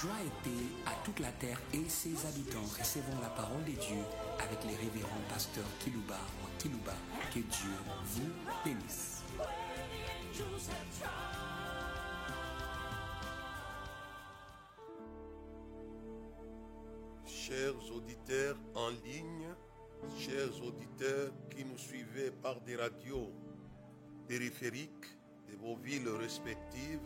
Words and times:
Joie 0.00 0.12
et 0.24 0.44
paix 0.44 0.64
à 0.86 0.92
toute 1.04 1.18
la 1.18 1.32
terre 1.32 1.60
et 1.74 1.88
ses 1.88 2.14
habitants. 2.24 2.62
Recevons 2.78 3.20
la 3.20 3.30
parole 3.30 3.64
de 3.64 3.72
Dieu 3.72 3.98
avec 4.38 4.62
les 4.62 4.76
révérends 4.76 5.24
pasteurs 5.28 5.64
Kilouba 5.80 6.14
ou 6.14 6.62
Kilouba. 6.62 6.92
Que 7.34 7.40
Dieu 7.40 7.72
vous 8.04 8.30
bénisse. 8.64 9.24
Chers 17.26 17.92
auditeurs 17.92 18.56
en 18.76 18.90
ligne, 18.90 19.48
chers 20.16 20.64
auditeurs 20.64 21.32
qui 21.50 21.64
nous 21.64 21.78
suivez 21.78 22.30
par 22.30 22.60
des 22.60 22.76
radios 22.76 23.32
périphériques 24.28 25.18
de 25.50 25.56
vos 25.56 25.74
villes 25.74 26.08
respectives, 26.08 27.00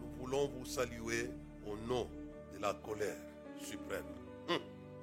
nous 0.00 0.20
voulons 0.20 0.46
vous 0.46 0.66
saluer 0.66 1.30
au 1.66 1.76
nom 1.88 2.08
la 2.60 2.74
colère 2.74 3.16
suprême. 3.60 4.04
Hum, 4.48 4.58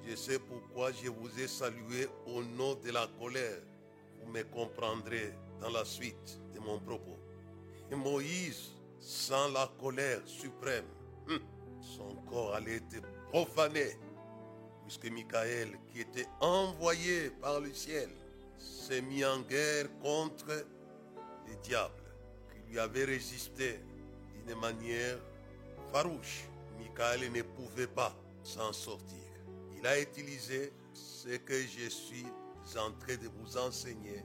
Je 0.06 0.14
sais 0.14 0.38
pourquoi 0.38 0.92
je 0.92 1.08
vous 1.08 1.40
ai 1.40 1.48
salué 1.48 2.08
au 2.26 2.42
nom 2.42 2.74
de 2.74 2.90
la 2.90 3.06
colère. 3.18 3.58
Vous 4.20 4.30
me 4.30 4.42
comprendrez 4.44 5.32
dans 5.60 5.70
la 5.70 5.84
suite 5.84 6.40
de 6.54 6.60
mon 6.60 6.78
propos. 6.78 7.18
Et 7.90 7.94
Moïse, 7.94 8.72
sans 8.98 9.50
la 9.52 9.68
colère 9.80 10.20
suprême, 10.26 10.84
hum, 11.28 11.40
son 11.80 12.14
corps 12.28 12.54
allait 12.54 12.76
être 12.76 13.02
profané 13.30 13.96
puisque 14.86 15.10
Michael, 15.10 15.76
qui 15.92 16.00
était 16.00 16.28
envoyé 16.40 17.30
par 17.42 17.58
le 17.60 17.72
ciel, 17.74 18.08
s'est 18.56 19.02
mis 19.02 19.24
en 19.24 19.40
guerre 19.40 19.86
contre 20.00 20.46
le 21.48 21.56
diable, 21.64 21.92
qui 22.52 22.70
lui 22.72 22.78
avait 22.78 23.04
résisté 23.04 23.80
d'une 24.46 24.56
manière 24.60 25.18
farouche. 25.92 26.44
Michael 26.78 27.30
ne 27.32 27.42
pouvait 27.42 27.86
pas 27.86 28.14
s'en 28.42 28.72
sortir. 28.72 29.18
Il 29.78 29.86
a 29.86 30.00
utilisé 30.00 30.72
ce 30.92 31.36
que 31.36 31.54
je 31.60 31.88
suis 31.88 32.26
en 32.76 32.92
train 32.92 33.16
de 33.16 33.28
vous 33.28 33.56
enseigner 33.56 34.24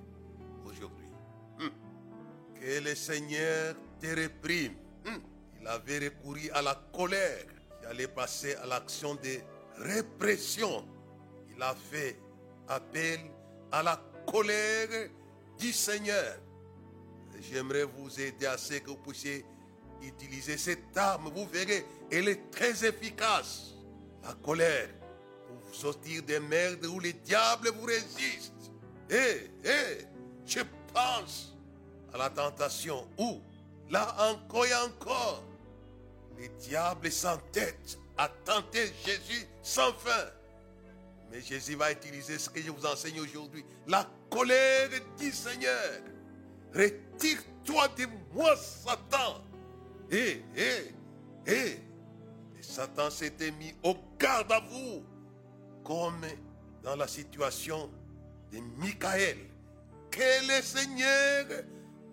aujourd'hui. 0.66 1.12
Hum. 1.60 1.72
Que 2.56 2.84
le 2.84 2.96
Seigneur 2.96 3.76
te 4.00 4.08
réprime. 4.08 4.76
Hum. 5.06 5.22
Il 5.60 5.68
avait 5.68 6.00
recouru 6.00 6.50
à 6.52 6.62
la 6.62 6.76
colère 6.94 7.46
qui 7.80 7.86
allait 7.88 8.08
passer 8.08 8.56
à 8.56 8.66
l'action 8.66 9.16
de 9.16 9.40
répression. 9.78 10.86
Il 11.56 11.62
a 11.62 11.76
fait 11.76 12.18
appel 12.68 13.20
à 13.72 13.84
la 13.84 14.02
colère 14.26 15.10
du 15.60 15.72
Seigneur. 15.72 16.38
J'aimerais 17.40 17.84
vous 17.84 18.20
aider 18.20 18.46
à 18.46 18.58
ce 18.58 18.76
que 18.76 18.90
vous 18.90 18.98
puissiez 18.98 19.46
utiliser 20.02 20.58
cette 20.58 20.96
arme. 20.98 21.32
Vous 21.34 21.46
verrez, 21.48 21.86
elle 22.12 22.28
est 22.28 22.52
très 22.52 22.86
efficace. 22.86 23.74
La 24.24 24.34
colère 24.34 24.90
pour 25.48 25.58
vous 25.58 25.74
sortir 25.74 26.24
des 26.24 26.40
merdes 26.40 26.86
où 26.86 27.00
les 27.00 27.14
diables 27.14 27.70
vous 27.70 27.86
résistent. 27.86 28.72
Et, 29.10 29.50
et, 29.68 30.06
je 30.46 30.62
pense 30.94 31.56
à 32.14 32.18
la 32.18 32.30
tentation 32.30 33.08
où, 33.18 33.42
là 33.90 34.16
encore 34.32 34.66
et 34.66 34.76
encore, 34.76 35.44
les 36.38 36.50
diables 36.50 37.12
s'entêtent 37.12 37.98
à 38.18 38.28
tenter 38.28 38.92
Jésus 39.06 39.48
sans 39.62 39.94
fin. 39.94 40.28
Mais 41.32 41.42
Jésus 41.42 41.76
va 41.76 41.92
utiliser 41.92 42.38
ce 42.38 42.50
que 42.50 42.62
je 42.62 42.70
vous 42.72 42.86
enseigne 42.86 43.22
aujourd'hui. 43.22 43.64
La 43.88 44.08
colère 44.30 44.90
du 45.18 45.32
Seigneur. 45.32 46.02
Retire-toi 46.74 47.88
de 47.98 48.08
moi, 48.34 48.56
Satan. 48.56 49.42
Et, 50.12 50.44
et, 50.56 51.52
et. 51.52 51.80
Et 52.58 52.62
Satan 52.62 53.10
s'était 53.10 53.52
mis 53.52 53.74
au 53.84 53.96
garde 54.20 54.52
à 54.52 54.60
vous. 54.60 55.04
Comme 55.84 56.26
dans 56.84 56.96
la 56.96 57.08
situation 57.08 57.90
de 58.52 58.60
Michael. 58.78 59.38
Que 60.12 60.58
le 60.58 60.62
Seigneur 60.62 61.46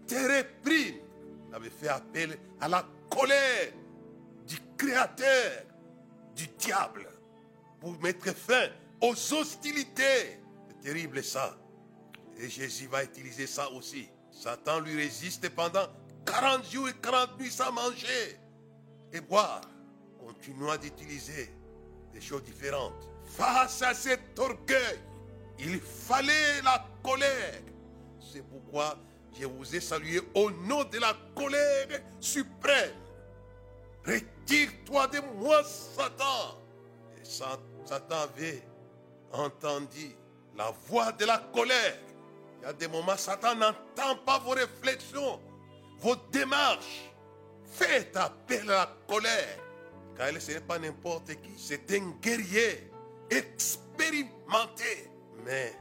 te 0.06 0.14
réprime. 0.14 0.96
Il 1.48 1.54
avait 1.54 1.70
fait 1.70 1.88
appel 1.88 2.38
à 2.60 2.68
la 2.68 2.86
colère 3.10 3.72
du 4.46 4.56
Créateur, 4.76 5.64
du 6.36 6.46
diable, 6.58 7.08
pour 7.80 8.00
mettre 8.00 8.32
fin 8.34 8.68
aux 9.00 9.34
hostilités. 9.34 10.40
C'est 10.68 10.80
terrible 10.80 11.24
ça. 11.24 11.56
Et 12.38 12.48
Jésus 12.48 12.86
va 12.86 13.02
utiliser 13.02 13.46
ça 13.46 13.70
aussi. 13.72 14.08
Satan 14.30 14.80
lui 14.80 14.94
résiste 14.94 15.48
pendant 15.50 15.88
40 16.30 16.70
jours 16.70 16.88
et 16.88 16.94
40 16.94 17.38
nuits 17.38 17.50
sans 17.50 17.72
manger 17.72 18.38
et 19.12 19.20
boire, 19.20 19.62
continuant 20.18 20.76
d'utiliser 20.76 21.50
des 22.12 22.20
choses 22.20 22.42
différentes. 22.42 23.08
Face 23.24 23.82
à 23.82 23.94
cet 23.94 24.38
orgueil, 24.38 24.98
il 25.58 25.80
fallait 25.80 26.62
la 26.62 26.86
colère. 27.02 27.60
C'est 28.20 28.42
pourquoi 28.42 28.96
je 29.38 29.46
vous 29.46 29.74
ai 29.74 29.80
salué 29.80 30.20
au 30.34 30.50
nom 30.50 30.84
de 30.84 30.98
la 30.98 31.14
colère 31.34 32.00
suprême. 32.20 32.94
Retire-toi 34.06 35.06
de 35.08 35.20
moi, 35.38 35.62
Satan. 35.64 36.58
Satan 37.22 38.20
avait 38.22 38.62
entendu 39.32 40.14
la 40.56 40.72
voix 40.88 41.12
de 41.12 41.24
la 41.24 41.38
colère. 41.38 41.98
Il 42.60 42.64
y 42.64 42.66
a 42.66 42.72
des 42.72 42.88
moments, 42.88 43.16
Satan 43.16 43.54
n'entend 43.54 44.16
pas 44.24 44.38
vos 44.38 44.50
réflexions, 44.50 45.40
vos 46.00 46.16
démarches. 46.30 47.10
Faites 47.70 48.16
appel 48.16 48.70
à 48.70 48.74
la 48.74 48.96
colère. 49.06 49.58
Car 50.16 50.28
ce 50.40 50.52
n'est 50.52 50.60
pas 50.60 50.78
n'importe 50.78 51.34
qui. 51.42 51.52
C'est 51.56 51.90
un 51.92 52.10
guerrier 52.20 52.90
expérimenté. 53.30 55.10
Mais 55.44 55.74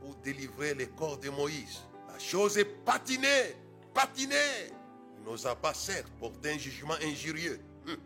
pour 0.00 0.14
délivrer 0.16 0.74
le 0.74 0.86
corps 0.86 1.18
de 1.18 1.30
Moïse, 1.30 1.80
la 2.12 2.18
chose 2.18 2.58
est 2.58 2.64
patinée, 2.64 3.56
patinée. 3.94 4.72
Il 5.16 5.24
n'osa 5.24 5.54
pas 5.54 5.74
certes 5.74 6.12
porter 6.20 6.52
un 6.52 6.58
jugement 6.58 6.96
injurieux. 7.02 7.60
Hum. 7.86 7.96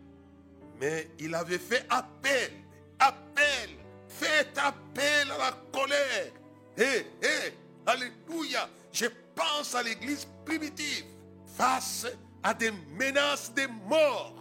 Mais 0.79 1.09
il 1.19 1.35
avait 1.35 1.59
fait 1.59 1.85
appel, 1.89 2.51
appel, 2.99 3.69
faites 4.07 4.57
appel 4.57 5.31
à 5.31 5.37
la 5.37 5.51
colère. 5.71 6.31
Hé, 6.77 7.05
hé, 7.21 7.53
alléluia. 7.85 8.69
Je 8.91 9.05
pense 9.35 9.75
à 9.75 9.83
l'église 9.83 10.27
primitive 10.45 11.05
face 11.55 12.07
à 12.41 12.53
des 12.53 12.71
menaces 12.71 13.53
de 13.53 13.67
mort. 13.87 14.35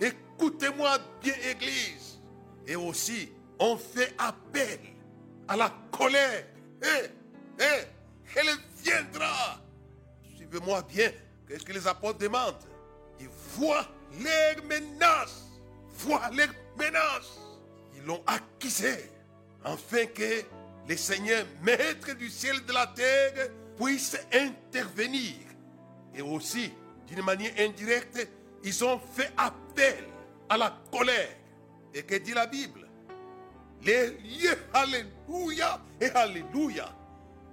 Écoutez-moi 0.00 0.98
bien, 1.20 1.34
église. 1.50 2.20
Et 2.66 2.76
aussi, 2.76 3.32
on 3.58 3.76
fait 3.76 4.14
appel 4.18 4.78
à 5.48 5.56
la 5.56 5.72
colère. 5.90 6.44
Hé, 6.82 7.10
hé, 7.60 7.86
elle 8.36 8.56
viendra. 8.82 9.60
Suivez-moi 10.36 10.82
bien. 10.82 11.12
Qu'est-ce 11.46 11.64
que 11.64 11.72
les 11.72 11.86
apôtres 11.86 12.18
demandent? 12.18 12.56
Ils 13.20 13.28
voient 13.56 13.86
les 14.18 14.62
menaces. 14.62 15.44
Voient 15.98 16.30
les 16.30 16.46
menaces. 16.76 17.38
Ils 17.94 18.04
l'ont 18.04 18.22
accusé. 18.26 19.10
Afin 19.64 20.06
que 20.06 20.42
le 20.88 20.96
Seigneur, 20.96 21.46
maître 21.62 22.14
du 22.14 22.28
ciel 22.28 22.56
et 22.56 22.60
de 22.66 22.72
la 22.72 22.86
terre, 22.88 23.48
puisse 23.76 24.16
intervenir. 24.32 25.36
Et 26.14 26.22
aussi, 26.22 26.72
d'une 27.06 27.22
manière 27.22 27.52
indirecte, 27.58 28.28
ils 28.64 28.84
ont 28.84 29.00
fait 29.14 29.32
appel 29.36 30.04
à 30.48 30.56
la 30.56 30.78
colère. 30.90 31.36
Et 31.94 32.02
que 32.02 32.16
dit 32.16 32.32
la 32.32 32.46
Bible? 32.46 32.88
Les 33.82 34.10
lieux, 34.10 34.58
alléluia 34.72 35.80
et 36.00 36.10
alléluia. 36.10 36.94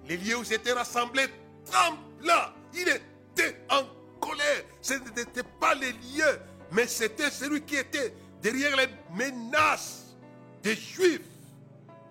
Les 0.08 0.18
lieux 0.18 0.38
où 0.38 0.44
ils 0.44 0.54
étaient 0.54 0.74
rassemblés 0.74 1.28
tremblants. 1.66 2.54
Il 2.74 2.88
était 2.88 3.62
en 3.70 3.84
colère. 4.20 4.64
Ce 4.82 4.94
n'était 4.94 5.44
pas 5.60 5.74
les 5.74 5.92
lieux, 5.92 6.40
mais 6.72 6.88
c'était 6.88 7.32
celui 7.32 7.62
qui 7.62 7.76
était 7.78 8.14
derrière 8.42 8.76
les 8.76 8.88
menaces 9.16 10.16
des 10.62 10.76
Juifs. 10.76 11.22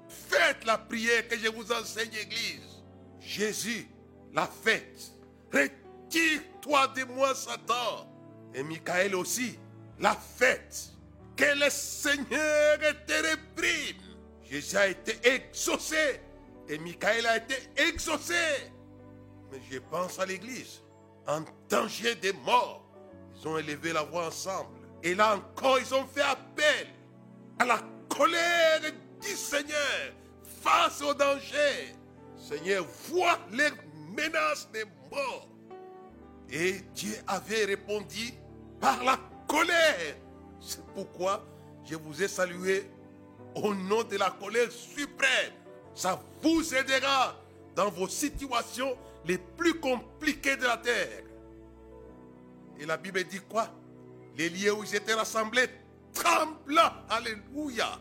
Faites 0.09 0.65
la 0.65 0.79
prière 0.79 1.27
que 1.29 1.39
je 1.39 1.49
vous 1.49 1.71
enseigne, 1.73 2.13
Église. 2.21 2.83
Jésus 3.21 3.87
l'a 4.33 4.47
faite. 4.47 5.13
Retire-toi 6.09 6.89
de 6.89 7.05
moi, 7.05 7.35
Satan. 7.35 8.09
Et 8.55 8.63
Michael 8.63 9.15
aussi 9.15 9.59
l'a 9.99 10.15
faite. 10.15 10.91
Que 11.37 11.45
le 11.63 11.69
Seigneur 11.69 12.79
te 13.07 13.13
réprime. 13.13 14.03
Jésus 14.43 14.77
a 14.77 14.89
été 14.89 15.19
exaucé. 15.29 16.21
Et 16.67 16.79
Michael 16.79 17.27
a 17.27 17.37
été 17.37 17.57
exaucé. 17.77 18.35
Mais 19.53 19.61
je 19.71 19.79
pense 19.79 20.19
à 20.19 20.25
l'église. 20.25 20.81
En 21.27 21.43
danger 21.69 22.15
de 22.15 22.33
mort. 22.45 22.85
Ils 23.39 23.47
ont 23.47 23.59
élevé 23.59 23.93
la 23.93 24.03
voix 24.03 24.29
ensemble. 24.29 24.71
Et 25.03 25.15
là 25.15 25.37
encore, 25.37 25.79
ils 25.79 25.95
ont 25.95 26.07
fait 26.07 26.23
appel 26.23 26.89
à 27.59 27.67
la 27.67 27.81
colère 28.09 28.81
du 29.21 29.29
Seigneur 29.29 30.13
face 30.63 31.03
au 31.03 31.13
danger. 31.13 31.95
Seigneur, 32.37 32.85
vois 33.11 33.39
les 33.53 33.71
menaces 34.17 34.69
de 34.73 34.85
mort. 35.11 35.49
Et 36.51 36.81
Dieu 36.95 37.15
avait 37.27 37.65
répondu 37.65 38.33
par 38.81 39.03
la 39.05 39.19
colère. 39.47 40.17
C'est 40.61 40.85
pourquoi 40.95 41.45
je 41.85 41.95
vous 41.97 42.23
ai 42.23 42.29
salué 42.29 42.89
au 43.55 43.75
nom 43.75 44.03
de 44.03 44.17
la 44.17 44.31
colère 44.31 44.71
suprême. 44.71 45.53
Ça 45.95 46.21
vous 46.43 46.75
aidera 46.75 47.37
dans 47.75 47.91
vos 47.91 48.09
situations 48.09 48.97
les 49.25 49.39
plus 49.39 49.79
compliquées 49.79 50.57
de 50.57 50.65
la 50.65 50.77
terre. 50.77 51.23
Et 52.79 52.87
la 52.87 52.97
Bible 52.97 53.25
dit 53.25 53.41
quoi? 53.49 53.69
Les 54.37 54.49
lieux 54.49 54.73
où 54.73 54.85
ils 54.85 54.95
étaient 54.95 55.15
rassemblés 55.15 55.69
tremblant. 56.15 56.93
Alléluia. 57.11 57.99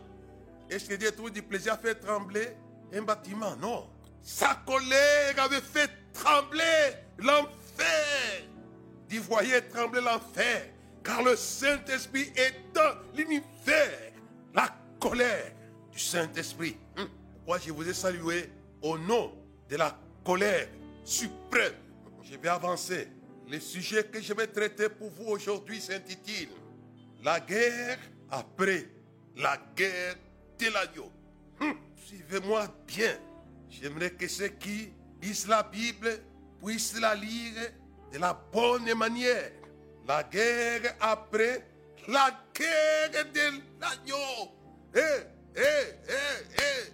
Est-ce 0.70 0.88
que 0.88 0.94
Dieu 0.94 1.10
trouve 1.12 1.30
du 1.30 1.42
plaisir 1.42 1.74
à 1.74 1.76
faire 1.76 1.98
trembler 1.98 2.48
un 2.94 3.02
bâtiment? 3.02 3.56
Non. 3.56 3.88
Sa 4.22 4.54
colère 4.66 5.34
avait 5.38 5.60
fait 5.60 5.90
trembler 6.12 6.94
l'enfer. 7.78 8.42
Dit 9.08 9.18
voyez 9.18 9.60
trembler 9.68 10.00
l'enfer. 10.00 10.72
Car 11.02 11.22
le 11.22 11.36
Saint-Esprit 11.36 12.32
est 12.36 12.54
dans 12.74 12.94
l'univers. 13.16 14.12
La 14.54 14.68
colère 15.00 15.52
du 15.90 15.98
Saint-Esprit. 15.98 16.76
Hum. 16.96 17.08
Moi, 17.46 17.58
je 17.58 17.72
vous 17.72 17.88
ai 17.88 17.94
salué 17.94 18.50
au 18.82 18.98
nom 18.98 19.32
de 19.68 19.76
la 19.76 19.96
colère 20.24 20.68
suprême? 21.04 21.72
Je 22.22 22.36
vais 22.36 22.48
avancer. 22.48 23.08
Le 23.50 23.58
sujet 23.60 24.04
que 24.04 24.20
je 24.20 24.34
vais 24.34 24.46
traiter 24.46 24.90
pour 24.90 25.10
vous 25.10 25.30
aujourd'hui 25.30 25.80
s'intitule 25.80 26.50
La 27.24 27.40
guerre 27.40 27.98
après 28.30 28.86
la 29.36 29.56
guerre 29.74 30.16
de 30.58 30.66
l'agneau. 30.66 31.10
Hum. 31.60 31.74
Suivez-moi 31.96 32.66
bien. 32.86 33.16
J'aimerais 33.70 34.10
que 34.10 34.28
ceux 34.28 34.48
qui 34.48 34.90
lisent 35.22 35.48
la 35.48 35.62
Bible 35.62 36.20
puissent 36.62 36.98
la 37.00 37.14
lire 37.14 37.72
de 38.12 38.18
la 38.18 38.38
bonne 38.52 38.92
manière. 38.94 39.52
La 40.06 40.22
guerre 40.22 40.94
après 41.00 41.66
la 42.08 42.30
guerre 42.54 43.24
de 43.32 43.60
l'agneau. 43.80 44.52
Eh, 44.94 45.00
eh, 45.56 45.60
eh, 46.08 46.56
eh. 46.56 46.92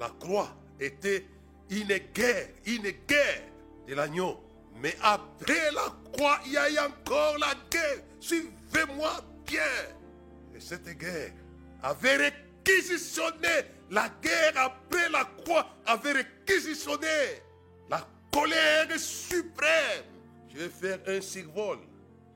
La 0.00 0.10
croix 0.18 0.48
était 0.80 1.24
une 1.70 1.98
guerre, 2.12 2.48
une 2.66 2.90
guerre 3.06 3.42
de 3.86 3.94
l'agneau. 3.94 4.42
Mais 4.80 4.96
après 5.02 5.70
la 5.72 5.92
croix, 6.12 6.40
il 6.46 6.52
y 6.52 6.56
a 6.56 6.86
encore 6.86 7.38
la 7.38 7.54
guerre. 7.70 8.02
Suivez-moi 8.20 9.12
bien. 9.46 9.60
Et 10.54 10.60
cette 10.60 10.88
guerre 10.98 11.32
avait 11.82 12.16
réquisitionné, 12.16 13.48
la 13.90 14.08
guerre 14.20 14.52
après 14.56 15.08
la 15.10 15.24
croix 15.24 15.66
avait 15.86 16.12
réquisitionné 16.12 17.06
la 17.88 18.06
colère 18.32 18.98
suprême. 18.98 20.04
Je 20.48 20.58
vais 20.58 20.68
faire 20.68 20.98
un 21.06 21.20
survol 21.20 21.78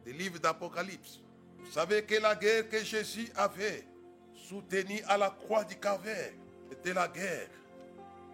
des 0.05 0.13
livres 0.13 0.39
d'Apocalypse. 0.39 1.21
Vous 1.59 1.71
savez 1.71 2.03
que 2.05 2.17
la 2.17 2.35
guerre 2.35 2.69
que 2.69 2.83
Jésus 2.85 3.31
avait 3.35 3.85
soutenue 4.35 5.03
à 5.09 5.17
la 5.17 5.31
croix 5.31 5.65
du 5.65 5.77
Calvaire, 5.77 6.33
c'était 6.69 6.95
la 6.95 7.09
guerre 7.09 7.49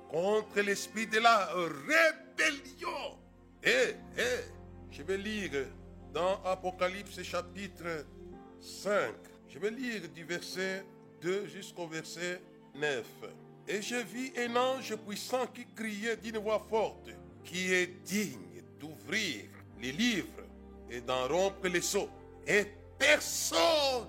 contre 0.08 0.60
l'esprit 0.60 1.06
de 1.06 1.18
la 1.18 1.46
rébellion. 1.46 3.18
Et, 3.62 3.94
et, 4.20 4.44
je 4.90 5.02
vais 5.02 5.18
lire 5.18 5.66
dans 6.12 6.42
Apocalypse 6.44 7.22
chapitre 7.22 8.06
5. 8.60 9.12
Je 9.48 9.58
vais 9.58 9.70
lire 9.70 10.08
du 10.14 10.24
verset 10.24 10.84
2 11.20 11.46
jusqu'au 11.46 11.86
verset 11.86 12.40
9. 12.74 13.04
Et 13.68 13.82
je 13.82 13.96
vis 13.96 14.32
un 14.38 14.56
ange 14.56 14.96
puissant 14.96 15.46
qui 15.46 15.66
criait 15.76 16.16
d'une 16.16 16.38
voix 16.38 16.64
forte, 16.70 17.10
qui 17.48 17.72
est 17.72 17.86
digne 18.04 18.62
d'ouvrir 18.78 19.44
les 19.80 19.92
livres 19.92 20.44
et 20.90 21.00
d'en 21.00 21.26
rompre 21.28 21.66
les 21.66 21.80
seaux. 21.80 22.10
Et 22.46 22.66
personne, 22.98 24.08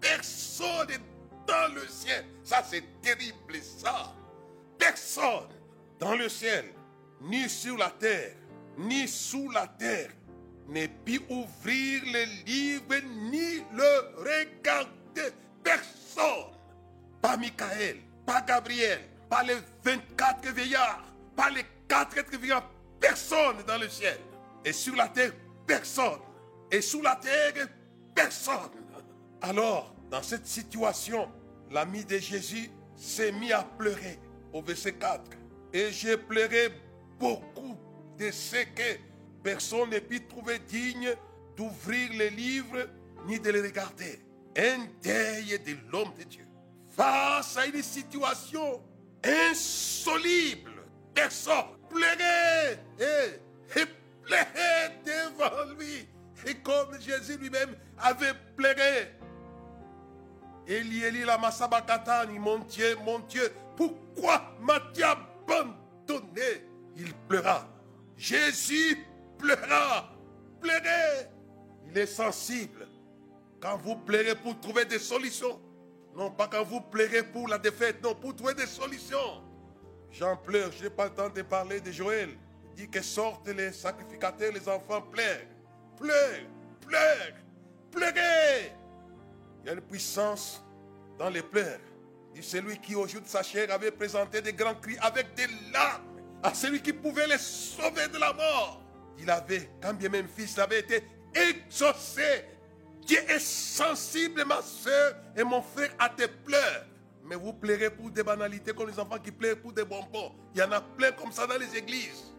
personne 0.00 0.88
dans 1.46 1.74
le 1.74 1.86
ciel, 1.88 2.24
ça 2.42 2.64
c'est 2.68 2.84
terrible 3.00 3.56
ça, 3.62 4.12
personne 4.76 5.48
dans 6.00 6.14
le 6.14 6.28
ciel, 6.28 6.64
ni 7.20 7.48
sur 7.48 7.76
la 7.76 7.90
terre, 7.90 8.34
ni 8.76 9.06
sous 9.06 9.50
la 9.50 9.68
terre, 9.68 10.10
ne 10.68 10.86
pu 10.86 11.20
ouvrir 11.28 12.02
les 12.12 12.26
livres 12.46 13.00
ni 13.30 13.58
le 13.72 14.18
regarder. 14.18 15.34
Personne. 15.62 16.52
Pas 17.22 17.36
Michael, 17.36 17.98
pas 18.26 18.40
Gabriel, 18.42 19.00
pas 19.30 19.42
les 19.42 19.56
24 19.82 20.48
veillards, 20.50 21.04
pas 21.36 21.50
les 21.50 21.64
4 21.88 22.18
êtres 22.18 22.38
vivants. 22.38 22.62
Personne 23.00 23.62
dans 23.66 23.78
le 23.78 23.88
ciel. 23.88 24.18
Et 24.64 24.72
sur 24.72 24.96
la 24.96 25.08
terre, 25.08 25.32
personne. 25.66 26.20
Et 26.70 26.80
sous 26.80 27.02
la 27.02 27.16
terre, 27.16 27.68
personne. 28.14 28.70
Alors, 29.42 29.94
dans 30.10 30.22
cette 30.22 30.46
situation, 30.46 31.28
l'ami 31.70 32.04
de 32.04 32.18
Jésus 32.18 32.70
s'est 32.96 33.32
mis 33.32 33.52
à 33.52 33.62
pleurer 33.62 34.18
au 34.52 34.62
verset 34.62 34.94
4. 34.94 35.22
Et 35.72 35.90
j'ai 35.90 36.16
pleuré 36.16 36.70
beaucoup 37.18 37.76
de 38.18 38.30
ce 38.30 38.64
que 38.74 38.98
personne 39.42 39.90
ne 39.90 39.98
peut 39.98 40.20
trouver 40.28 40.60
digne 40.60 41.14
d'ouvrir 41.56 42.10
les 42.12 42.30
livres 42.30 42.88
ni 43.26 43.38
de 43.38 43.50
les 43.50 43.60
regarder. 43.60 44.20
Un 44.56 44.86
deuil 45.02 45.58
de 45.58 45.76
l'homme 45.90 46.14
de 46.16 46.24
Dieu. 46.24 46.46
Face 46.90 47.56
à 47.56 47.66
une 47.66 47.82
situation 47.82 48.80
insoluble, 49.24 50.73
personne 51.14 51.64
pleurait 51.88 52.78
et, 52.98 53.80
et 53.80 53.86
pleurait 54.22 55.00
devant 55.04 55.72
lui. 55.78 56.08
Et 56.46 56.54
comme 56.56 57.00
Jésus 57.00 57.38
lui-même 57.38 57.74
avait 57.98 58.34
pleuré. 58.56 59.12
Eli, 60.66 61.04
Eli, 61.04 61.24
la 61.24 61.38
Masabakatani, 61.38 62.38
mon 62.38 62.58
Dieu, 62.58 62.96
mon 63.04 63.18
Dieu, 63.20 63.52
pourquoi 63.76 64.42
m'as-tu 64.60 65.02
abandonné? 65.02 66.66
Il 66.96 67.14
pleura. 67.28 67.68
Jésus 68.16 69.06
pleura. 69.38 70.10
Pleurez. 70.60 71.28
Il 71.86 71.98
est 71.98 72.06
sensible. 72.06 72.88
Quand 73.60 73.76
vous 73.78 73.96
pleurez 73.96 74.34
pour 74.34 74.58
trouver 74.60 74.84
des 74.84 74.98
solutions. 74.98 75.60
Non 76.16 76.30
pas 76.30 76.48
quand 76.48 76.64
vous 76.64 76.80
pleurez 76.80 77.22
pour 77.22 77.48
la 77.48 77.58
défaite. 77.58 78.02
Non, 78.02 78.14
pour 78.14 78.34
trouver 78.36 78.54
des 78.54 78.66
solutions. 78.66 79.42
J'en 80.18 80.36
pleure. 80.36 80.70
Je 80.72 80.84
n'ai 80.84 80.90
pas 80.90 81.06
le 81.06 81.10
temps 81.10 81.28
de 81.28 81.42
parler 81.42 81.80
de 81.80 81.90
Joël. 81.90 82.30
Il 82.70 82.84
dit 82.84 82.88
que 82.88 83.02
sortent 83.02 83.48
les 83.48 83.72
sacrificateurs, 83.72 84.52
les 84.52 84.68
enfants 84.68 85.02
pleurent. 85.02 85.46
Pleurent. 85.96 86.46
Pleurent. 86.80 87.34
Pleurez. 87.90 88.72
Il 89.62 89.66
y 89.66 89.70
a 89.70 89.72
une 89.72 89.80
puissance 89.80 90.62
dans 91.18 91.30
les 91.30 91.42
pleurs. 91.42 91.80
Il 92.34 92.42
celui 92.42 92.78
qui 92.78 92.94
au 92.94 93.06
jour 93.06 93.22
de 93.22 93.28
sa 93.28 93.42
chair 93.42 93.70
avait 93.70 93.90
présenté 93.90 94.40
des 94.40 94.52
grands 94.52 94.74
cris 94.74 94.96
avec 95.00 95.34
des 95.34 95.46
larmes 95.72 96.02
à 96.42 96.52
celui 96.52 96.80
qui 96.82 96.92
pouvait 96.92 97.26
les 97.26 97.38
sauver 97.38 98.08
de 98.08 98.18
la 98.18 98.32
mort. 98.32 98.82
Il 99.18 99.30
avait, 99.30 99.70
quand 99.80 99.94
bien 99.94 100.08
même 100.08 100.28
fils 100.28 100.58
avait 100.58 100.80
été 100.80 101.04
exaucé. 101.34 102.44
Dieu 103.06 103.18
est 103.28 103.40
sensible, 103.40 104.44
ma 104.44 104.62
soeur 104.62 105.14
et 105.36 105.44
mon 105.44 105.62
frère, 105.62 105.90
à 105.98 106.08
tes 106.08 106.28
pleurs. 106.28 106.86
Mais 107.24 107.36
vous 107.36 107.52
pleurez 107.52 107.90
pour 107.90 108.10
des 108.10 108.22
banalités 108.22 108.72
comme 108.72 108.88
les 108.88 108.98
enfants 108.98 109.18
qui 109.18 109.32
pleurent 109.32 109.58
pour 109.58 109.72
des 109.72 109.84
bonbons. 109.84 110.32
Il 110.54 110.60
y 110.60 110.62
en 110.62 110.72
a 110.72 110.80
plein 110.80 111.12
comme 111.12 111.32
ça 111.32 111.46
dans 111.46 111.58
les 111.58 111.76
églises. 111.76 112.34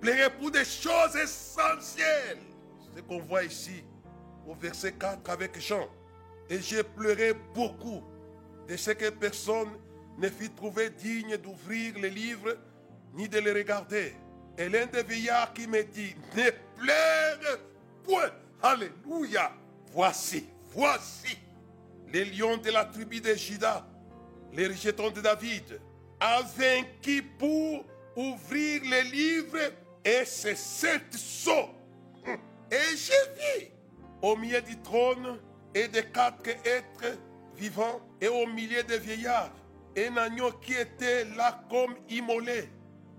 Pleurez 0.00 0.30
pour 0.30 0.50
des 0.50 0.64
choses 0.64 1.16
essentielles. 1.16 2.38
Ce 2.94 3.00
qu'on 3.00 3.20
voit 3.20 3.44
ici 3.44 3.84
au 4.46 4.54
verset 4.54 4.92
4 4.92 5.30
avec 5.30 5.60
Jean. 5.60 5.88
Et 6.50 6.60
j'ai 6.60 6.82
pleuré 6.82 7.32
beaucoup 7.54 8.02
de 8.68 8.76
ce 8.76 8.90
que 8.90 9.10
personne 9.10 9.70
ne 10.18 10.28
fit 10.28 10.50
trouver 10.50 10.90
digne 10.90 11.36
d'ouvrir 11.36 11.94
les 11.98 12.10
livres 12.10 12.56
ni 13.14 13.28
de 13.28 13.38
les 13.38 13.52
regarder. 13.52 14.14
Et 14.58 14.68
l'un 14.68 14.86
des 14.86 15.02
vieillards 15.02 15.52
qui 15.52 15.66
me 15.66 15.82
dit, 15.82 16.14
ne 16.36 16.50
pleure 16.80 17.58
point. 18.04 18.30
Alléluia. 18.62 19.52
Voici, 19.92 20.46
voici 20.72 21.38
les 22.12 22.24
lions 22.24 22.56
de 22.56 22.70
la 22.70 22.84
tribu 22.84 23.20
de 23.20 23.34
Judas, 23.34 23.84
les 24.54 24.68
rejetons 24.68 25.10
de 25.10 25.20
David, 25.20 25.80
a 26.20 26.42
vaincu 26.42 27.22
pour 27.38 27.84
ouvrir 28.16 28.82
les 28.84 29.02
livres 29.04 29.72
et 30.04 30.24
c'est 30.24 30.56
sept 30.56 31.12
sceaux. 31.12 31.70
Et 32.70 32.96
j'ai 32.96 33.12
vu 33.60 33.68
au 34.22 34.36
milieu 34.36 34.62
du 34.62 34.80
trône 34.80 35.38
et 35.74 35.88
des 35.88 36.04
quatre 36.04 36.48
êtres 36.64 37.18
vivants 37.56 38.00
et 38.20 38.28
au 38.28 38.46
milieu 38.46 38.82
des 38.82 38.98
vieillards 38.98 39.52
un 39.96 40.16
agneau 40.16 40.50
qui 40.60 40.74
était 40.74 41.24
là 41.36 41.62
comme 41.70 41.94
immolé 42.08 42.68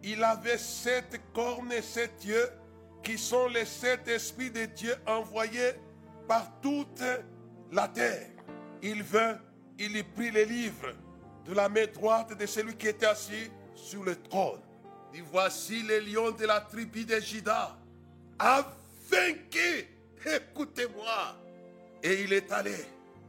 il 0.06 0.24
avait 0.24 0.60
sept 0.60 1.20
cornes 1.34 1.72
et 1.72 1.82
sept 1.82 2.24
yeux, 2.24 2.50
qui 3.04 3.18
sont 3.18 3.48
les 3.48 3.66
sept 3.66 4.08
esprits 4.08 4.52
de 4.52 4.66
Dieu 4.66 4.94
envoyés 5.08 5.72
par 6.28 6.60
toute 6.62 7.04
la 7.72 7.88
terre. 7.88 8.30
Il 8.84 9.02
vint, 9.02 9.40
il 9.80 9.98
y 9.98 10.04
prit 10.04 10.30
les 10.30 10.46
livres 10.46 10.94
de 11.46 11.54
la 11.54 11.70
main 11.70 11.86
droite 11.94 12.38
de 12.38 12.46
celui 12.46 12.76
qui 12.76 12.88
était 12.88 13.06
assis 13.06 13.52
sur 13.76 14.04
le 14.04 14.16
trône. 14.16 14.62
Et 15.14 15.22
voici 15.32 15.84
les 15.84 16.02
lions 16.02 16.32
de 16.32 16.46
la 16.46 16.60
tribu 16.60 17.06
de 17.06 17.20
Juda, 17.20 17.78
a 18.40 18.66
vaincu. 19.10 19.88
Écoutez-moi. 20.26 21.38
Et 22.04 22.24
il 22.24 22.34
est 22.34 22.52
allé 22.52 22.76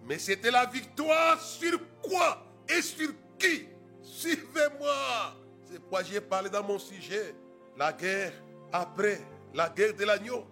Mais 0.05 0.19
c'était 0.19 0.51
la 0.51 0.67
victoire 0.67 1.41
sur 1.41 1.79
quoi? 2.03 2.45
Et 2.69 2.83
sur 2.83 3.11
qui? 3.39 3.69
Suivez-moi. 4.03 5.35
C'est 5.65 5.79
pourquoi 5.79 6.03
j'ai 6.03 6.21
parlé 6.21 6.49
dans 6.49 6.63
mon 6.63 6.79
sujet. 6.79 7.35
La 7.77 7.93
guerre 7.93 8.33
après 8.73 9.21
la 9.55 9.69
guerre 9.69 9.95
de 9.95 10.05
l'agneau. 10.05 10.45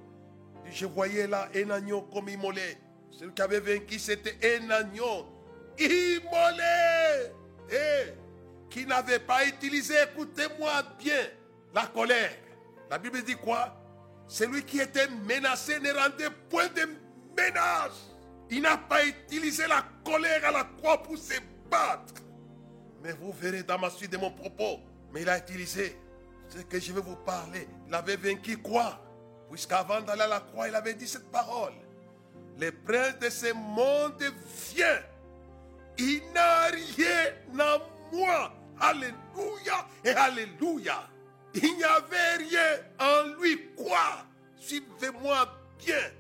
Je 0.71 0.87
voyais 0.87 1.27
là 1.27 1.49
un 1.55 1.71
agneau 1.71 2.03
comme 2.03 2.29
immolé. 2.29 2.79
Celui 3.11 3.33
qui 3.33 3.43
avait 3.43 3.61
vaincu, 3.61 3.99
c'était 3.99 4.37
un 4.59 4.71
agneau 4.71 5.27
immolé. 5.79 7.33
Et 7.71 8.13
qui 8.71 8.87
n'avait 8.87 9.21
pas 9.21 9.47
utilisé, 9.47 9.95
écoutez-moi 10.03 10.83
bien, 10.99 11.29
la 11.75 11.87
colère. 11.87 12.33
La 12.91 12.99
Bible 12.99 13.23
dit 13.23 13.37
quoi? 13.37 13.75
Celui 14.27 14.65
qui 14.65 14.81
était 14.81 15.09
menacé 15.09 15.79
ne 15.81 15.93
rendait 15.93 16.31
point 16.49 16.69
de 16.69 16.89
menace. 17.37 18.11
Il 18.51 18.63
n'a 18.63 18.77
pas 18.77 19.05
utilisé 19.05 19.67
la 19.67 19.85
colère 20.05 20.45
à 20.47 20.51
la 20.51 20.65
croix 20.65 21.03
pour 21.03 21.17
se 21.17 21.35
battre. 21.71 22.15
Mais 23.03 23.13
vous 23.13 23.33
verrez 23.33 23.63
dans 23.63 23.79
ma 23.79 23.91
suite 23.91 24.13
de 24.13 24.17
mon 24.17 24.31
propos. 24.31 24.81
Mais 25.13 25.23
il 25.23 25.29
a 25.29 25.39
utilisé 25.39 25.99
ce 26.49 26.59
que 26.59 26.81
je 26.81 26.93
vais 26.93 27.01
vous 27.01 27.17
parler. 27.17 27.69
Il 27.87 27.95
avait 27.95 28.17
vaincu 28.17 28.57
quoi? 28.59 29.01
Puisqu'avant 29.51 30.01
d'aller 30.01 30.23
à 30.23 30.27
la 30.27 30.41
croix, 30.41 30.69
il 30.69 30.75
avait 30.75 30.95
dit 30.95 31.07
cette 31.07 31.31
parole. 31.31 31.75
Le 32.59 32.71
prince 32.71 33.19
de 33.19 33.31
ce 33.31 33.53
monde 33.53 34.23
vient. 34.73 35.01
Il 35.99 36.23
n'a 36.35 36.67
rien 36.67 37.61
à 37.61 37.79
moi. 38.13 38.53
Alléluia 38.81 39.87
et 40.05 40.11
Alléluia. 40.11 41.09
Il 41.55 41.77
n'y 41.77 41.85
avait 41.85 42.37
rien 42.39 42.79
en 42.99 43.41
lui. 43.41 43.69
Quoi? 43.77 44.27
Suivez-moi 44.57 45.49
bien. 45.79 46.11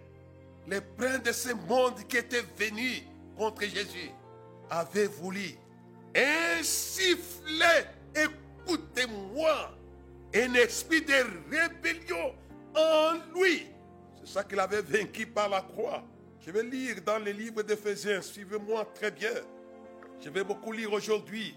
Le 0.66 0.81
prince 0.81 1.23
de 1.23 1.33
ce 1.33 1.52
monde 1.52 2.07
qui 2.09 2.16
était 2.16 2.45
venu 2.59 3.02
contre 3.37 3.62
Jésus 3.62 4.11
avait 4.71 5.07
voulu 5.07 5.57
insuffler, 6.14 7.85
écoutez-moi, 8.14 9.73
un 10.35 10.54
esprit 10.54 11.02
de 11.02 11.14
rébellion 11.50 12.35
en 12.75 13.14
lui. 13.35 13.66
C'est 14.21 14.33
ça 14.33 14.45
qu'il 14.45 14.61
avait 14.61 14.83
vaincu 14.83 15.26
par 15.26 15.49
la 15.49 15.61
croix. 15.61 16.02
Je 16.40 16.50
vais 16.50 16.62
lire 16.62 16.97
dans 17.04 17.19
les 17.19 17.33
livres 17.33 17.62
d'Éphésiens, 17.62 18.23
suivez-moi 18.23 18.87
très 18.95 19.11
bien. 19.11 19.33
Je 20.21 20.30
vais 20.30 20.44
beaucoup 20.44 20.73
lire 20.73 20.92
aujourd'hui, 20.92 21.54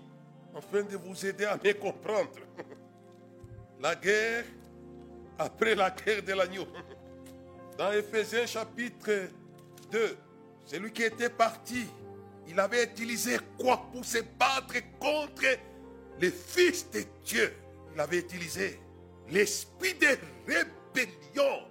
afin 0.56 0.84
de 0.84 0.98
vous 0.98 1.26
aider 1.26 1.46
à 1.46 1.58
mieux 1.64 1.74
comprendre. 1.74 2.32
La 3.80 3.96
guerre 3.96 4.46
après 5.38 5.76
la 5.76 5.92
guerre 5.92 6.24
de 6.24 6.34
l'agneau. 6.34 6.66
Dans 7.78 7.92
Éphésiens 7.92 8.48
chapitre 8.48 9.30
2, 9.92 10.18
celui 10.66 10.92
qui 10.92 11.04
était 11.04 11.30
parti, 11.30 11.86
il 12.48 12.60
avait 12.60 12.86
utilisé 12.86 13.38
quoi 13.58 13.88
pour 13.92 14.04
se 14.04 14.18
battre 14.40 14.74
contre 15.00 15.46
les 16.20 16.32
fils 16.32 16.90
de 16.90 17.04
Dieu? 17.24 17.54
Il 17.94 18.00
avait 18.00 18.20
utilisé 18.20 18.80
l'esprit 19.30 19.94
de 19.94 20.18
rébellion. 20.48 21.68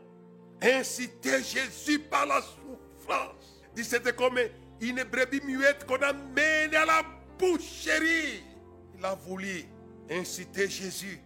Incité 0.63 1.43
Jésus 1.43 1.99
par 1.99 2.27
la 2.27 2.41
souffrance. 2.41 3.63
C'était 3.77 4.13
comme 4.13 4.39
une 4.81 5.03
brebis 5.05 5.41
muette 5.45 5.87
qu'on 5.87 6.01
amène 6.03 6.75
à 6.75 6.85
la 6.85 7.03
boucherie. 7.39 8.43
Il 8.99 9.05
a 9.05 9.15
voulu 9.15 9.65
inciter 10.11 10.69
Jésus 10.69 11.21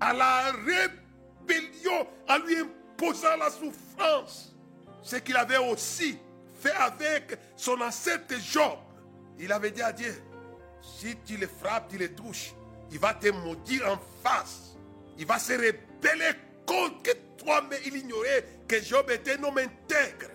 à 0.00 0.12
la 0.12 0.52
rébellion, 0.52 2.06
à 2.28 2.38
lui 2.38 2.56
imposant 2.58 3.36
la 3.38 3.50
souffrance. 3.50 4.54
Ce 5.02 5.16
qu'il 5.16 5.36
avait 5.36 5.58
aussi 5.58 6.18
fait 6.60 6.72
avec 6.72 7.38
son 7.56 7.80
ancêtre 7.80 8.34
Job. 8.40 8.78
Il 9.38 9.52
avait 9.52 9.70
dit 9.70 9.82
à 9.82 9.92
Dieu, 9.92 10.14
si 10.82 11.16
tu 11.24 11.36
le 11.36 11.46
frappes, 11.46 11.88
tu 11.90 11.98
le 11.98 12.14
touches, 12.14 12.54
il 12.90 12.98
va 12.98 13.14
te 13.14 13.28
maudire 13.28 13.88
en 13.90 13.98
face. 14.22 14.76
Il 15.18 15.26
va 15.26 15.38
se 15.38 15.52
rebeller 15.52 16.32
contre 16.66 17.12
toi, 17.36 17.62
mais 17.68 17.78
il 17.86 17.96
ignorait 17.96 18.44
que 18.66 18.82
Job 18.82 19.10
était 19.10 19.38
un 19.38 19.44
homme 19.44 19.58
intègre. 19.58 20.30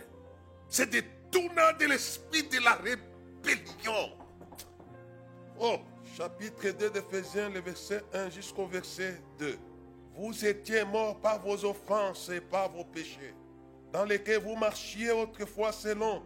C'est 0.70 0.90
détournant 1.32 1.78
de 1.80 1.86
l'esprit 1.86 2.44
de 2.44 2.64
la 2.64 2.74
rébellion. 2.74 4.12
Oh, 5.60 5.78
chapitre 6.18 6.70
2 6.72 6.90
d'Ephésiens, 6.90 7.50
le 7.50 7.62
verset 7.62 8.04
1 8.14 8.30
jusqu'au 8.30 8.68
verset 8.68 9.22
2. 9.40 9.58
Vous 10.16 10.46
étiez 10.46 10.84
morts 10.84 11.20
par 11.22 11.40
vos 11.40 11.64
offenses 11.66 12.30
et 12.30 12.42
par 12.42 12.72
vos 12.72 12.84
péchés, 12.84 13.34
dans 13.94 14.06
lesquels 14.06 14.42
vous 14.42 14.56
marchiez 14.56 15.12
autrefois 15.12 15.72
selon 15.72 16.22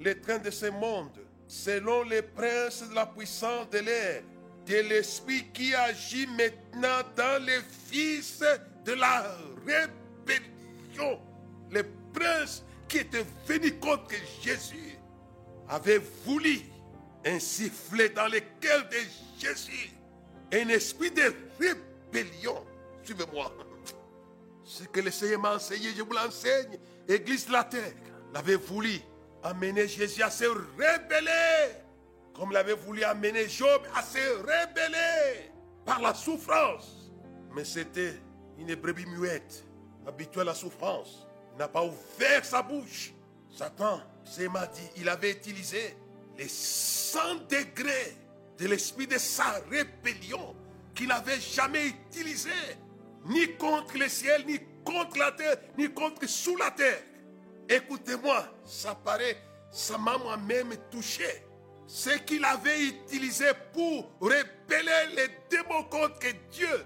les 0.00 0.20
trains 0.20 0.38
de 0.38 0.50
ce 0.50 0.66
monde, 0.66 1.18
selon 1.46 2.02
les 2.02 2.22
princes 2.22 2.88
de 2.88 2.94
la 2.94 3.06
puissance 3.06 3.68
de 3.70 3.78
l'air, 3.78 4.22
de 4.66 4.76
l'esprit 4.88 5.46
qui 5.52 5.74
agit 5.74 6.26
maintenant 6.26 7.02
dans 7.16 7.44
les 7.44 7.60
fils 7.86 8.42
de 8.84 8.92
la 8.92 9.36
rébellion. 9.64 11.20
Les 11.70 11.84
princes 12.12 12.64
qui 12.88 12.98
étaient 12.98 13.26
venus 13.46 13.74
contre 13.80 14.14
Jésus 14.42 14.98
avaient 15.68 16.00
voulu 16.24 16.60
insuffler 17.24 18.08
dans 18.08 18.28
le 18.28 18.40
cœur 18.60 18.88
de 18.88 18.96
Jésus 19.38 19.90
un 20.52 20.68
esprit 20.68 21.10
de 21.10 21.32
rébellion. 21.60 22.64
Suivez-moi. 23.02 23.52
Ce 24.64 24.84
que 24.84 25.00
le 25.00 25.10
Seigneur 25.10 25.40
m'a 25.40 25.54
enseigné, 25.54 25.90
je 25.96 26.02
vous 26.02 26.12
l'enseigne. 26.12 26.78
Église 27.06 27.48
la 27.48 27.64
terre 27.64 27.92
l'avait 28.32 28.56
voulu 28.56 29.00
amener 29.42 29.88
Jésus 29.88 30.22
à 30.22 30.30
se 30.30 30.44
rebeller. 30.44 31.74
Comme 32.34 32.52
l'avait 32.52 32.74
voulu 32.74 33.02
amener 33.04 33.48
Job 33.48 33.82
à 33.94 34.02
se 34.02 34.38
rebeller 34.38 35.50
par 35.84 36.00
la 36.00 36.14
souffrance. 36.14 37.10
Mais 37.54 37.64
c'était 37.64 38.14
une 38.58 38.74
brebis 38.74 39.06
muette, 39.06 39.64
habituée 40.06 40.42
à 40.42 40.44
la 40.44 40.54
souffrance. 40.54 41.27
N'a 41.58 41.66
pas 41.66 41.84
ouvert 41.84 42.44
sa 42.44 42.62
bouche. 42.62 43.12
Satan, 43.50 44.00
c'est 44.24 44.48
m'a 44.48 44.66
dit, 44.68 44.88
il 44.96 45.08
avait 45.08 45.32
utilisé 45.32 45.96
les 46.36 46.46
100 46.48 47.18
degrés 47.50 48.16
de 48.58 48.68
l'esprit 48.68 49.08
de 49.08 49.18
sa 49.18 49.60
rébellion 49.68 50.54
qu'il 50.94 51.08
n'avait 51.08 51.40
jamais 51.40 51.88
utilisé, 51.88 52.50
ni 53.26 53.56
contre 53.56 53.98
le 53.98 54.08
ciel, 54.08 54.44
ni 54.46 54.60
contre 54.84 55.18
la 55.18 55.32
terre, 55.32 55.56
ni 55.76 55.92
contre 55.92 56.28
sous 56.28 56.56
la 56.56 56.70
terre. 56.70 57.02
Écoutez-moi, 57.68 58.46
ça 58.64 58.94
paraît, 58.94 59.38
ça 59.72 59.98
m'a 59.98 60.16
moi-même 60.16 60.76
touché. 60.92 61.42
Ce 61.88 62.10
qu'il 62.18 62.44
avait 62.44 62.84
utilisé 62.84 63.46
pour 63.72 64.12
rebeller 64.20 65.16
les 65.16 65.28
démons 65.50 65.82
contre 65.84 66.28
Dieu, 66.52 66.84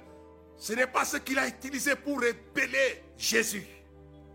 ce 0.57 0.73
n'est 0.73 0.87
pas 0.87 1.05
ce 1.05 1.19
qu'il 1.19 1.39
a 1.39 1.47
utilisé 1.47 1.95
pour 1.95 2.17
rebeller 2.17 3.03
Jésus. 3.19 3.67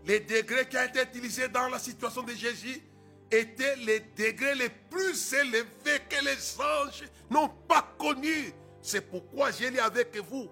Les 0.06 0.20
degrés 0.20 0.66
qui 0.68 0.76
ont 0.76 0.84
été 0.84 1.02
utilisés 1.02 1.48
dans 1.48 1.68
la 1.68 1.78
situation 1.78 2.22
de 2.22 2.32
Jésus 2.32 2.82
étaient 3.30 3.76
les 3.76 4.00
degrés 4.16 4.54
les 4.54 4.70
plus 4.90 5.32
élevés 5.34 6.00
que 6.08 6.24
les 6.24 6.60
anges 6.60 7.04
n'ont 7.30 7.48
pas 7.68 7.94
connus. 7.98 8.52
C'est 8.80 9.02
pourquoi 9.02 9.50
j'ai 9.50 9.70
lu 9.70 9.78
avec 9.78 10.16
vous. 10.16 10.48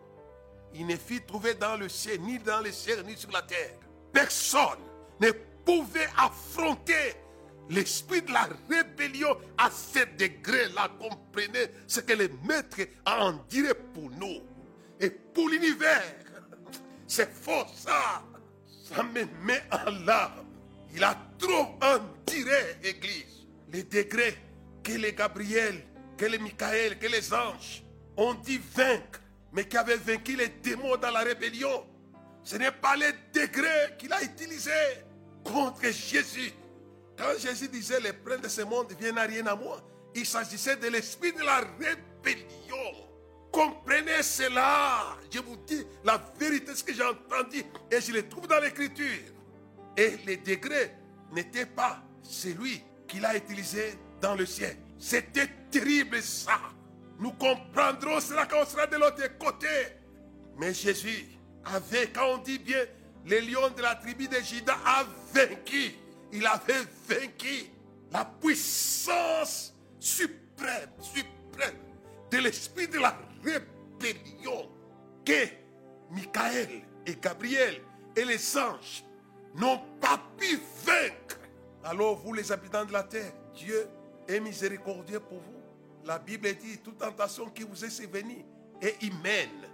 Il 0.74 0.86
ne 0.86 0.96
fit 0.96 1.22
trouver 1.22 1.54
dans 1.54 1.76
le 1.76 1.88
ciel, 1.88 2.20
ni 2.20 2.38
dans 2.38 2.60
le 2.60 2.70
ciel, 2.70 3.02
ni 3.06 3.16
sur 3.16 3.30
la 3.30 3.42
terre. 3.42 3.78
Personne 4.12 4.78
ne 5.20 5.30
pouvait 5.64 6.08
affronter 6.18 7.14
l'esprit 7.70 8.22
de 8.22 8.32
la 8.32 8.48
rébellion 8.68 9.36
à 9.56 9.70
ce 9.70 10.00
degré-là. 10.16 10.90
Comprenez 10.98 11.70
ce 11.86 12.00
que 12.00 12.12
le 12.12 12.28
maître 12.46 12.78
en 13.06 13.32
dirait 13.48 13.74
pour 13.74 14.10
nous 14.10 14.42
et 15.00 15.10
pour 15.10 15.48
l'univers. 15.48 16.14
C'est 17.06 17.32
faux 17.32 17.64
ça. 17.74 18.22
Ça 18.94 19.02
me 19.02 19.24
met 19.44 19.62
en 19.72 19.90
larmes. 20.04 20.46
Il 20.94 21.02
a 21.02 21.16
trop 21.38 21.76
dirait, 22.26 22.78
Église. 22.82 23.46
Les 23.72 23.82
degrés 23.82 24.36
que 24.82 24.92
les 24.92 25.12
Gabriel, 25.12 25.82
que 26.16 26.26
les 26.26 26.38
Michael, 26.38 26.98
que 26.98 27.06
les 27.06 27.32
anges 27.34 27.82
ont 28.16 28.34
dit 28.34 28.60
vaincre, 28.74 29.20
mais 29.52 29.66
qui 29.66 29.76
avaient 29.76 29.96
vaincu 29.96 30.36
les 30.36 30.48
démons 30.48 30.96
dans 30.96 31.10
la 31.10 31.20
rébellion. 31.20 31.84
Ce 32.44 32.56
n'est 32.56 32.70
pas 32.70 32.96
les 32.96 33.12
degrés 33.34 33.96
qu'il 33.98 34.12
a 34.12 34.22
utilisés 34.22 34.70
contre 35.42 35.90
Jésus. 35.90 36.52
Quand 37.16 37.38
Jésus 37.38 37.68
disait 37.68 38.00
les 38.00 38.12
princes 38.12 38.42
de 38.42 38.48
ce 38.48 38.62
monde 38.62 38.92
viennent 38.98 39.18
à 39.18 39.22
rien 39.22 39.46
à 39.46 39.56
moi, 39.56 39.82
il 40.14 40.24
s'agissait 40.24 40.76
de 40.76 40.86
l'esprit 40.86 41.32
de 41.32 41.42
la 41.42 41.56
rébellion. 41.78 43.05
Comprenez 43.56 44.22
cela. 44.22 45.16
Je 45.32 45.38
vous 45.38 45.56
dis 45.66 45.82
la 46.04 46.22
vérité, 46.38 46.74
ce 46.74 46.84
que 46.84 46.92
j'ai 46.92 47.02
entendu, 47.02 47.64
et 47.90 48.02
je 48.02 48.12
le 48.12 48.28
trouve 48.28 48.46
dans 48.46 48.60
l'écriture. 48.60 49.32
Et 49.96 50.18
les 50.26 50.36
degrés 50.36 50.92
n'étaient 51.32 51.64
pas 51.64 52.02
celui 52.22 52.82
qu'il 53.08 53.24
a 53.24 53.34
utilisé 53.34 53.94
dans 54.20 54.34
le 54.34 54.44
ciel. 54.44 54.76
C'était 54.98 55.48
terrible 55.70 56.20
ça. 56.20 56.60
Nous 57.18 57.32
comprendrons 57.32 58.20
cela 58.20 58.44
quand 58.44 58.58
on 58.60 58.66
sera 58.66 58.86
de 58.88 58.96
l'autre 58.96 59.26
côté. 59.38 59.68
Mais 60.58 60.74
Jésus 60.74 61.24
avait, 61.64 62.08
quand 62.08 62.34
on 62.34 62.38
dit 62.38 62.58
bien, 62.58 62.84
les 63.24 63.40
lions 63.40 63.70
de 63.74 63.80
la 63.80 63.94
tribu 63.94 64.28
de 64.28 64.36
Judas 64.36 64.76
a 64.84 65.06
vaincu. 65.32 65.94
Il 66.30 66.46
avait 66.46 66.84
vaincu. 67.08 67.70
la 68.12 68.26
puissance 68.38 69.74
suprême, 69.98 70.90
suprême 71.00 71.76
de 72.30 72.38
l'esprit 72.38 72.88
de 72.88 72.98
la 72.98 73.16
rébellion 73.44 74.70
que 75.24 75.46
Michael 76.10 76.82
et 77.06 77.16
Gabriel 77.16 77.80
et 78.14 78.24
les 78.24 78.58
anges 78.58 79.04
n'ont 79.54 79.80
pas 80.00 80.20
pu 80.36 80.60
vaincre. 80.84 81.38
Alors 81.84 82.16
vous 82.16 82.32
les 82.32 82.50
habitants 82.52 82.84
de 82.84 82.92
la 82.92 83.02
terre, 83.02 83.32
Dieu 83.54 83.88
est 84.28 84.40
miséricordieux 84.40 85.20
pour 85.20 85.38
vous. 85.38 85.62
La 86.04 86.18
Bible 86.18 86.54
dit, 86.54 86.78
toute 86.78 86.98
tentation 86.98 87.50
qui 87.50 87.62
vous 87.62 87.84
est 87.84 87.90
survenue 87.90 88.44
est 88.80 89.02
humaine. 89.02 89.68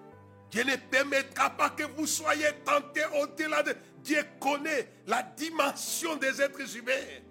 Dieu 0.50 0.64
ne 0.64 0.76
permettra 0.76 1.50
pas 1.50 1.70
que 1.70 1.84
vous 1.84 2.06
soyez 2.06 2.48
tentés 2.64 3.04
au-delà 3.20 3.62
de... 3.62 3.74
Dieu 4.02 4.22
connaît 4.38 4.88
la 5.06 5.22
dimension 5.22 6.16
des 6.16 6.42
êtres 6.42 6.76
humains. 6.76 7.22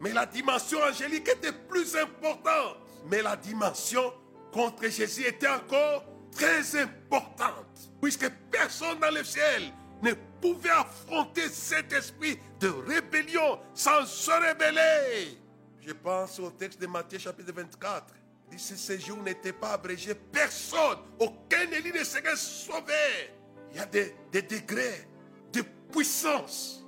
Mais 0.00 0.12
la 0.12 0.26
dimension 0.26 0.78
angélique 0.82 1.28
était 1.28 1.52
plus 1.52 1.96
importante. 1.96 2.76
Mais 3.08 3.22
la 3.22 3.36
dimension 3.36 4.12
contre 4.56 4.88
Jésus 4.88 5.26
était 5.26 5.48
encore 5.48 6.02
très 6.32 6.80
importante. 6.80 7.90
Puisque 8.00 8.28
personne 8.50 8.98
dans 8.98 9.14
le 9.14 9.22
ciel 9.22 9.70
ne 10.02 10.12
pouvait 10.40 10.70
affronter 10.70 11.48
cet 11.50 11.92
esprit 11.92 12.38
de 12.58 12.68
rébellion 12.68 13.58
sans 13.74 14.06
se 14.06 14.30
rébeller. 14.30 15.38
Je 15.80 15.92
pense 15.92 16.38
au 16.40 16.50
texte 16.50 16.80
de 16.80 16.86
Matthieu 16.86 17.18
chapitre 17.18 17.52
24. 17.52 18.14
Il 18.50 18.56
dit 18.56 18.62
si 18.62 18.78
ce 18.78 18.98
jour 18.98 19.18
n'était 19.22 19.52
pas 19.52 19.72
abrégé, 19.72 20.14
personne, 20.14 20.98
aucun 21.18 21.70
élu 21.70 21.92
ne 21.92 22.02
serait 22.02 22.36
sauvé. 22.36 23.34
Il 23.72 23.76
y 23.76 23.80
a 23.80 23.86
des, 23.86 24.14
degrés 24.32 25.06
de 25.52 25.62
puissance. 25.92 26.82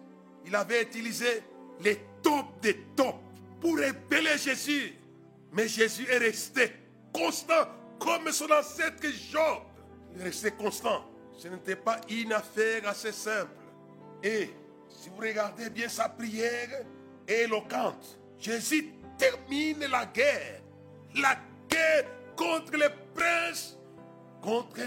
Il 0.47 0.57
avait 0.57 0.83
utilisé 0.83 1.43
les 1.81 2.01
tops 2.23 2.49
des 2.63 2.79
tops 2.97 3.19
pour 3.61 3.77
rébeller 3.77 4.39
Jésus. 4.39 4.95
Mais 5.53 5.69
Jésus 5.69 6.07
est 6.09 6.19
resté 6.19 6.73
constant 7.19 7.69
comme 7.99 8.31
son 8.33 8.51
ancêtre 8.51 9.07
Job. 9.31 9.63
Il 10.15 10.21
est 10.21 10.25
resté 10.25 10.51
constant. 10.53 11.05
Ce 11.37 11.49
n'était 11.49 11.77
pas 11.77 12.01
une 12.09 12.33
affaire 12.33 12.89
assez 12.89 13.13
simple. 13.13 13.53
Et 14.23 14.51
si 14.89 15.09
vous 15.09 15.21
regardez 15.21 15.71
bien 15.71 15.89
sa 15.89 16.09
prière 16.09 16.85
éloquente. 17.27 18.19
Jésus 18.39 18.93
termine 19.19 19.87
la 19.91 20.07
guerre. 20.07 20.63
La 21.17 21.37
guerre 21.69 22.05
contre 22.37 22.77
les 22.77 22.91
princes, 23.15 23.77
contre 24.41 24.81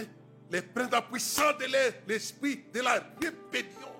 les 0.50 0.62
princes 0.62 1.02
puissants 1.12 1.54
de 1.60 1.66
l'esprit 2.08 2.66
de 2.74 2.82
la 2.82 3.04
rébellion. 3.22 3.92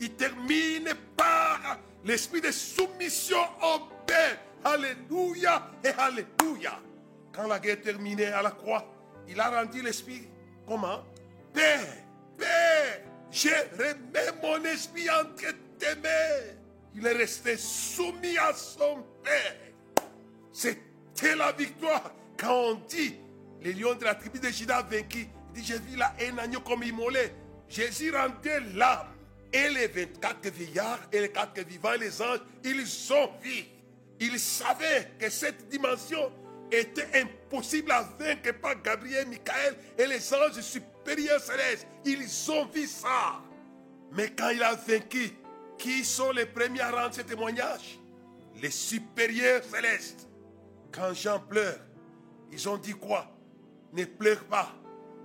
Il 0.00 0.14
termine 0.14 0.90
par 1.16 1.78
l'esprit 2.04 2.40
de 2.40 2.50
soumission 2.50 3.38
au 3.62 3.80
Père. 4.06 4.38
Alléluia 4.64 5.70
et 5.84 5.88
Alléluia. 5.88 6.80
Quand 7.36 7.46
la 7.46 7.58
guerre 7.58 7.82
terminée 7.82 8.26
à 8.26 8.40
la 8.40 8.50
croix, 8.50 8.82
il 9.28 9.38
a 9.38 9.50
rendu 9.50 9.82
l'esprit 9.82 10.26
comment? 10.66 11.04
Père, 11.52 11.86
Père, 12.38 13.00
je 13.30 13.50
remets 13.76 14.32
mon 14.42 14.64
esprit 14.64 15.10
entre 15.10 15.52
tes 15.78 15.94
mains. 15.96 16.56
Il 16.94 17.06
est 17.06 17.12
resté 17.12 17.58
soumis 17.58 18.38
à 18.38 18.54
son 18.54 19.04
Père. 19.22 19.56
C'était 20.50 21.36
la 21.36 21.52
victoire. 21.52 22.10
Quand 22.38 22.54
on 22.54 22.74
dit, 22.88 23.16
les 23.60 23.74
lions 23.74 23.94
de 23.94 24.04
la 24.04 24.14
tribu 24.14 24.38
de 24.38 24.48
Judas 24.48 24.82
vaincu, 24.82 25.28
il 25.54 25.60
dit, 25.60 25.66
j'ai 25.66 25.78
vu 25.78 25.96
là 25.96 26.14
un 26.18 26.38
agneau 26.38 26.60
comme 26.60 26.82
immolé. 26.84 27.32
Jésus 27.68 28.16
rendait 28.16 28.60
l'âme. 28.74 29.08
Et 29.52 29.68
les 29.68 29.86
24 29.88 30.48
vieillards 30.50 31.00
et 31.12 31.20
les 31.20 31.30
4 31.30 31.60
vivants 31.66 31.92
les 31.98 32.20
anges, 32.20 32.40
ils 32.64 33.12
ont 33.12 33.30
vu. 33.42 33.64
Ils 34.20 34.40
savaient 34.40 35.12
que 35.18 35.30
cette 35.30 35.68
dimension 35.68 36.32
était 36.70 37.20
impossible 37.20 37.90
à 37.92 38.02
vaincre 38.18 38.52
par 38.60 38.80
Gabriel, 38.82 39.28
Michael 39.28 39.76
et 39.98 40.06
les 40.06 40.34
anges 40.34 40.60
supérieurs 40.60 41.40
célestes. 41.40 41.86
Ils 42.04 42.50
ont 42.50 42.66
vu 42.66 42.86
ça. 42.86 43.40
Mais 44.12 44.30
quand 44.30 44.50
il 44.50 44.62
a 44.62 44.74
vaincu, 44.74 45.30
qui 45.78 46.04
sont 46.04 46.32
les 46.32 46.46
premiers 46.46 46.80
à 46.80 46.90
rendre 46.90 47.14
ce 47.14 47.20
témoignage? 47.20 47.98
Les 48.62 48.70
supérieurs 48.70 49.62
célestes. 49.62 50.28
Quand 50.90 51.12
Jean 51.12 51.38
pleure, 51.38 51.78
ils 52.50 52.68
ont 52.68 52.78
dit 52.78 52.94
quoi? 52.94 53.30
Ne 53.92 54.04
pleure 54.04 54.44
pas. 54.44 54.72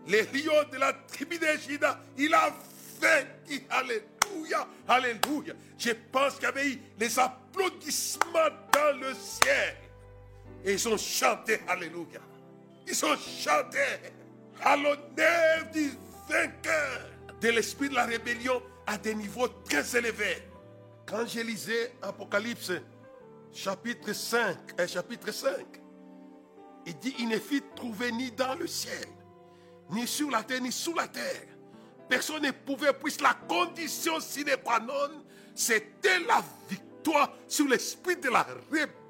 Les 0.07 0.23
lions 0.23 0.63
de 0.71 0.77
la 0.77 0.93
tribu 0.93 1.37
de 1.37 1.47
Judas, 1.67 1.99
il 2.17 2.33
a 2.33 2.53
vaincu. 2.99 3.63
Alléluia, 3.69 4.67
alléluia. 4.87 5.53
Je 5.77 5.91
pense 6.11 6.35
qu'il 6.35 6.43
y 6.43 6.47
avait 6.47 6.69
eu 6.69 6.81
les 6.99 7.17
applaudissements 7.17 8.49
dans 8.73 8.99
le 8.99 9.13
ciel. 9.13 9.77
Et 10.63 10.73
ils 10.73 10.87
ont 10.87 10.97
chanté, 10.97 11.59
alléluia. 11.67 12.19
Ils 12.87 13.05
ont 13.05 13.15
chanté 13.17 13.79
à 14.61 14.75
l'honneur 14.75 15.71
du 15.73 15.91
vainqueur 16.29 17.09
de 17.39 17.49
l'esprit 17.49 17.89
de 17.89 17.95
la 17.95 18.05
rébellion 18.05 18.61
à 18.85 18.97
des 18.97 19.15
niveaux 19.15 19.47
très 19.47 19.97
élevés. 19.97 20.37
Quand 21.05 21.25
je 21.25 21.41
lisais 21.41 21.93
Apocalypse 22.01 22.71
chapitre 23.53 24.13
5, 24.13 24.79
et 24.79 24.87
chapitre 24.87 25.31
5, 25.31 25.53
il 26.85 26.97
dit, 26.99 27.15
il 27.19 27.27
ne 27.27 27.37
fit 27.37 27.63
trouver 27.75 28.11
ni 28.11 28.31
dans 28.31 28.55
le 28.55 28.67
ciel, 28.67 29.07
ni 29.91 30.07
sur 30.07 30.29
la 30.29 30.43
terre, 30.43 30.61
ni 30.61 30.71
sous 30.71 30.95
la 30.95 31.07
terre. 31.07 31.47
Personne 32.07 32.43
ne 32.43 32.51
pouvait, 32.51 32.93
puisque 32.93 33.21
la 33.21 33.33
condition 33.33 34.19
sine 34.19 34.55
qua 34.63 34.79
non, 34.79 35.23
c'était 35.55 36.19
la 36.19 36.43
victoire 36.69 37.33
sur 37.47 37.67
l'esprit 37.67 38.17
de 38.17 38.29
la 38.29 38.43
rébellion. 38.71 39.00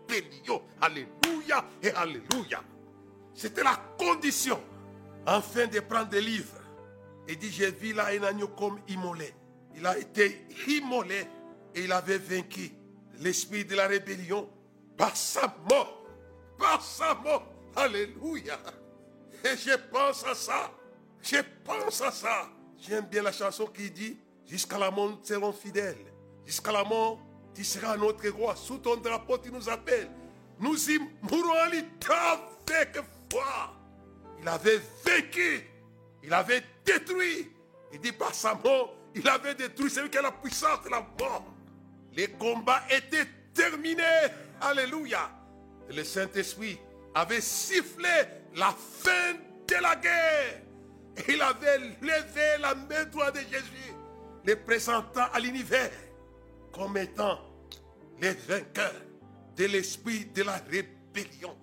Alléluia 0.82 1.66
et 1.82 1.92
Alléluia. 1.92 2.64
C'était 3.34 3.64
la 3.64 3.76
condition, 3.98 4.60
afin 5.26 5.68
de 5.68 5.80
prendre 5.80 6.10
des 6.10 6.22
livres. 6.22 6.60
Il 7.28 7.38
dit, 7.38 7.52
j'ai 7.52 7.72
vu 7.72 7.94
là 7.94 8.08
un 8.08 8.24
agneau 8.24 8.50
comme 8.50 8.80
immolé. 8.88 9.34
Il 9.76 9.86
a 9.86 9.98
été 9.98 10.48
immolé 10.68 11.26
et 11.74 11.84
il 11.84 11.92
avait 11.92 12.18
vaincu 12.18 12.72
l'esprit 13.20 13.64
de 13.64 13.76
la 13.76 13.88
rébellion 13.88 14.50
par 14.98 15.16
sa 15.16 15.56
mort. 15.70 16.04
Par 16.58 16.82
sa 16.82 17.14
mort. 17.16 17.48
Alléluia. 17.76 18.60
Et 19.46 19.56
je 19.56 19.76
pense 19.92 20.26
à 20.26 20.36
ça. 20.36 20.72
Je 21.22 21.38
pense 21.64 22.02
à 22.02 22.12
ça. 22.12 22.50
J'aime 22.78 23.06
bien 23.06 23.24
la 23.24 23.32
chanson 23.32 23.66
qui 23.68 23.90
dit 23.90 24.18
Jusqu'à 24.46 24.78
la 24.78 24.92
mort, 24.92 25.10
nous 25.10 25.20
serons 25.24 25.54
fidèles. 25.54 26.06
Jusqu'à 26.46 26.74
la 26.74 26.84
mort, 26.84 27.20
tu 27.54 27.64
seras 27.64 27.98
notre 27.98 28.28
roi. 28.30 28.56
Sous 28.56 28.78
ton 28.78 28.98
drapeau, 28.98 29.38
tu 29.38 29.52
nous 29.52 29.70
appelles. 29.70 30.10
Nous 30.60 30.90
y 30.90 31.00
mourrons 31.22 31.54
avec 31.60 32.96
foi. 33.32 33.74
Il 34.42 34.48
avait 34.48 34.82
vécu. 35.06 35.64
Il 36.24 36.34
avait 36.34 36.64
détruit. 36.86 37.52
Il 37.94 38.00
dit 38.00 38.12
par 38.12 38.34
sa 38.34 38.54
mort, 38.56 38.96
il 39.14 39.28
avait 39.28 39.56
détruit 39.56 39.90
celui 39.90 40.10
qui 40.10 40.18
a 40.18 40.22
la 40.22 40.32
puissance 40.32 40.84
de 40.86 40.90
la 40.90 41.06
mort. 41.20 41.46
Les 42.14 42.28
combats 42.30 42.84
étaient 42.90 43.28
terminés. 43.54 44.04
Alléluia. 44.62 45.30
Le 45.90 46.04
Saint-Esprit 46.04 46.80
avait 47.14 47.42
sifflé 47.42 48.10
la 48.56 48.72
fin 48.72 49.34
de 49.68 49.82
la 49.82 49.96
guerre. 49.96 50.62
Il 51.28 51.42
avait 51.42 51.78
levé 52.02 52.58
la 52.60 52.74
main 52.76 53.04
droite 53.12 53.36
de 53.36 53.42
Jésus, 53.42 53.94
les 54.46 54.56
présentant 54.56 55.26
à 55.34 55.40
l'univers 55.40 55.92
comme 56.72 56.98
étant 56.98 57.40
les 58.22 58.34
vainqueurs 58.34 59.02
de 59.56 59.66
l'esprit 59.66 60.26
de 60.26 60.44
la 60.44 60.58
rébellion. 60.58 61.56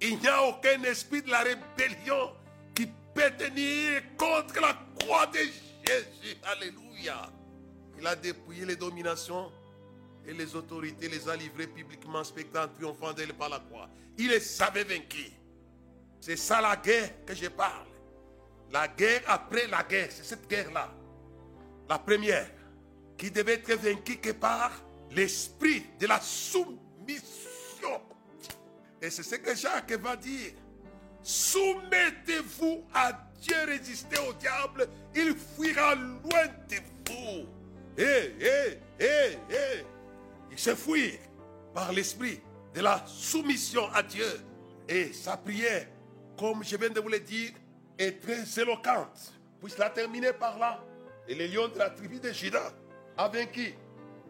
Il 0.00 0.18
n'y 0.18 0.28
a 0.28 0.42
aucun 0.44 0.82
esprit 0.84 1.22
de 1.22 1.30
la 1.30 1.40
rébellion 1.40 2.32
qui 2.74 2.86
peut 3.14 3.30
tenir 3.36 4.02
contre 4.16 4.60
la 4.60 4.76
croix 4.98 5.26
de 5.26 5.38
Jésus. 5.38 6.36
Alléluia. 6.44 7.30
Il 7.98 8.06
a 8.06 8.14
dépouillé 8.14 8.64
les 8.64 8.76
dominations 8.76 9.50
et 10.26 10.32
les 10.32 10.54
autorités, 10.54 11.08
les 11.08 11.28
a 11.28 11.36
livrées 11.36 11.66
publiquement, 11.66 12.22
spectant 12.22 12.68
triomphant 12.68 13.12
d'elle 13.12 13.34
par 13.34 13.48
la 13.48 13.58
croix. 13.58 13.88
Il 14.18 14.28
les 14.28 14.62
avait 14.62 14.84
vaincus. 14.84 15.32
C'est 16.20 16.36
ça 16.36 16.60
la 16.60 16.76
guerre 16.76 17.24
que 17.24 17.34
je 17.34 17.48
parle. 17.48 17.86
La 18.70 18.86
guerre 18.88 19.22
après 19.26 19.66
la 19.66 19.82
guerre, 19.82 20.08
c'est 20.10 20.24
cette 20.24 20.48
guerre-là. 20.48 20.92
La 21.88 21.98
première, 21.98 22.50
qui 23.18 23.30
devait 23.32 23.54
être 23.54 23.74
vaincue 23.74 24.16
que 24.16 24.30
par 24.30 24.70
l'esprit 25.10 25.84
de 25.98 26.06
la 26.06 26.20
soumission. 26.20 27.18
Et 29.02 29.10
c'est 29.10 29.24
ce 29.24 29.34
que 29.34 29.54
Jacques 29.54 29.92
va 29.92 30.16
dire. 30.16 30.52
Soumettez-vous 31.22 32.84
à 32.94 33.12
Dieu, 33.40 33.56
résistez 33.66 34.18
au 34.18 34.32
diable, 34.34 34.88
il 35.14 35.34
fuira 35.34 35.94
loin 35.94 36.46
de 36.68 36.76
vous. 37.06 37.46
Hé, 37.96 38.34
hé, 38.40 38.78
hé, 39.00 39.38
hé. 39.50 39.84
Il 40.50 40.58
se 40.58 40.74
fuit 40.74 41.18
par 41.74 41.92
l'esprit 41.92 42.40
de 42.74 42.80
la 42.80 43.04
soumission 43.06 43.92
à 43.92 44.02
Dieu. 44.02 44.40
Et 44.88 45.12
sa 45.12 45.36
prière, 45.36 45.86
comme 46.38 46.64
je 46.64 46.76
viens 46.76 46.90
de 46.90 47.00
vous 47.00 47.08
le 47.08 47.20
dire, 47.20 47.50
est 47.98 48.22
très 48.22 48.60
éloquente. 48.60 49.34
Puisqu'il 49.60 49.82
a 49.82 49.90
terminé 49.90 50.32
par 50.32 50.58
là. 50.58 50.82
Et 51.26 51.34
les 51.34 51.48
lions 51.48 51.68
de 51.68 51.78
la 51.78 51.90
tribu 51.90 52.20
de 52.20 52.32
Judas 52.32 52.72
a 53.18 53.28
vaincu. 53.28 53.74